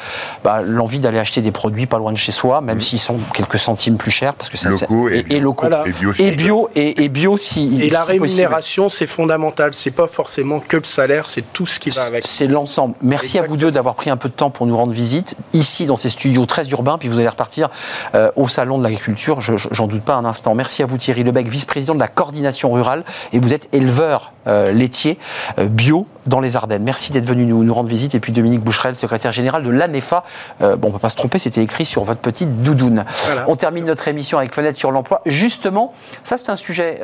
bah, 0.43 0.61
l'envie 0.63 0.99
d'aller 0.99 1.19
acheter 1.19 1.41
des 1.41 1.51
produits 1.51 1.85
pas 1.85 1.97
loin 1.97 2.11
de 2.11 2.17
chez 2.17 2.31
soi, 2.31 2.61
même 2.61 2.81
s'ils 2.81 2.99
sont 2.99 3.17
quelques 3.33 3.59
centimes 3.59 3.97
plus 3.97 4.11
chers, 4.11 4.33
parce 4.33 4.49
que 4.49 4.57
ça, 4.57 4.69
Locaux 4.69 5.09
et 5.09 5.39
locaux. 5.39 5.67
Voilà. 5.67 5.83
Et 5.87 5.91
bio, 5.91 6.11
Et 6.19 6.31
bio, 6.31 6.69
et, 6.75 7.03
et 7.03 7.09
bio 7.09 7.37
si 7.37 7.81
Et 7.81 7.89
la 7.89 8.01
si 8.01 8.07
rémunération, 8.07 8.89
c'est 8.89 9.07
fondamental. 9.07 9.73
C'est 9.73 9.91
pas 9.91 10.07
forcément 10.07 10.59
que 10.59 10.77
le 10.77 10.83
salaire, 10.83 11.29
c'est 11.29 11.43
tout 11.53 11.65
ce 11.65 11.79
qui 11.79 11.89
va 11.89 12.03
avec. 12.03 12.25
C'est 12.25 12.47
l'ensemble. 12.47 12.95
Merci 13.01 13.39
à 13.39 13.43
vous 13.43 13.57
deux 13.57 13.71
d'avoir 13.71 13.95
pris 13.95 14.09
un 14.09 14.17
peu 14.17 14.29
de 14.29 14.33
temps 14.33 14.49
pour 14.49 14.65
nous 14.65 14.75
rendre 14.77 14.93
visite 14.93 15.35
ici 15.53 15.85
dans 15.85 15.97
ces 15.97 16.09
studios 16.09 16.45
très 16.45 16.67
urbains, 16.69 16.97
puis 16.97 17.09
vous 17.09 17.17
allez 17.17 17.27
repartir 17.27 17.69
euh, 18.15 18.31
au 18.35 18.47
salon 18.57 18.79
de 18.79 18.83
l'agriculture, 18.83 19.39
j'en 19.39 19.85
doute 19.85 20.01
pas 20.01 20.15
un 20.15 20.25
instant. 20.25 20.55
Merci 20.55 20.81
à 20.81 20.87
vous 20.87 20.97
Thierry 20.97 21.23
Lebec, 21.23 21.47
vice-président 21.47 21.93
de 21.93 21.99
la 21.99 22.07
coordination 22.07 22.71
rurale, 22.71 23.03
et 23.31 23.39
vous 23.39 23.53
êtes 23.53 23.69
éleveur 23.71 24.33
euh, 24.47 24.71
laitier 24.71 25.19
euh, 25.59 25.67
bio 25.67 26.07
dans 26.25 26.39
les 26.39 26.55
Ardennes. 26.55 26.81
Merci 26.81 27.11
d'être 27.11 27.27
venu 27.27 27.45
nous, 27.45 27.63
nous, 27.63 27.71
rendre 27.71 27.87
visite. 27.87 28.15
Et 28.15 28.19
puis 28.19 28.31
Dominique 28.31 28.61
Boucherel, 28.61 28.95
secrétaire 28.95 29.31
général 29.31 29.61
de 29.61 29.69
l'AMEFA. 29.69 30.23
Euh, 30.63 30.75
bon, 30.75 30.87
on 30.87 30.89
ne 30.89 30.95
peut 30.95 31.01
pas 31.01 31.09
se 31.09 31.15
tromper, 31.15 31.37
c'était 31.37 31.61
écrit 31.61 31.85
sur 31.85 32.03
votre 32.03 32.19
petite 32.19 32.63
doudoune. 32.63 33.05
On 33.47 33.55
termine 33.55 33.85
notre 33.85 34.07
émission 34.07 34.39
avec 34.39 34.55
Fenêtre 34.55 34.79
sur 34.79 34.89
l'emploi. 34.89 35.21
Justement, 35.27 35.93
ça 36.23 36.39
c'est 36.39 36.49
un 36.49 36.55
sujet 36.55 36.99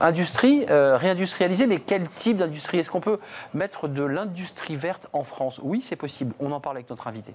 industrie, 0.00 0.64
réindustrialisé, 0.70 1.66
mais 1.66 1.80
quel 1.80 2.08
type 2.14 2.38
d'industrie? 2.38 2.78
Est-ce 2.78 2.88
qu'on 2.88 3.00
peut 3.00 3.18
mettre 3.52 3.88
de 3.88 4.04
l'industrie 4.04 4.76
verte 4.76 5.08
en 5.12 5.22
France? 5.22 5.60
Oui, 5.62 5.84
c'est 5.86 5.96
possible. 5.96 6.32
On 6.40 6.50
en 6.52 6.60
parle 6.60 6.76
avec 6.76 6.88
notre 6.88 7.08
invité. 7.08 7.34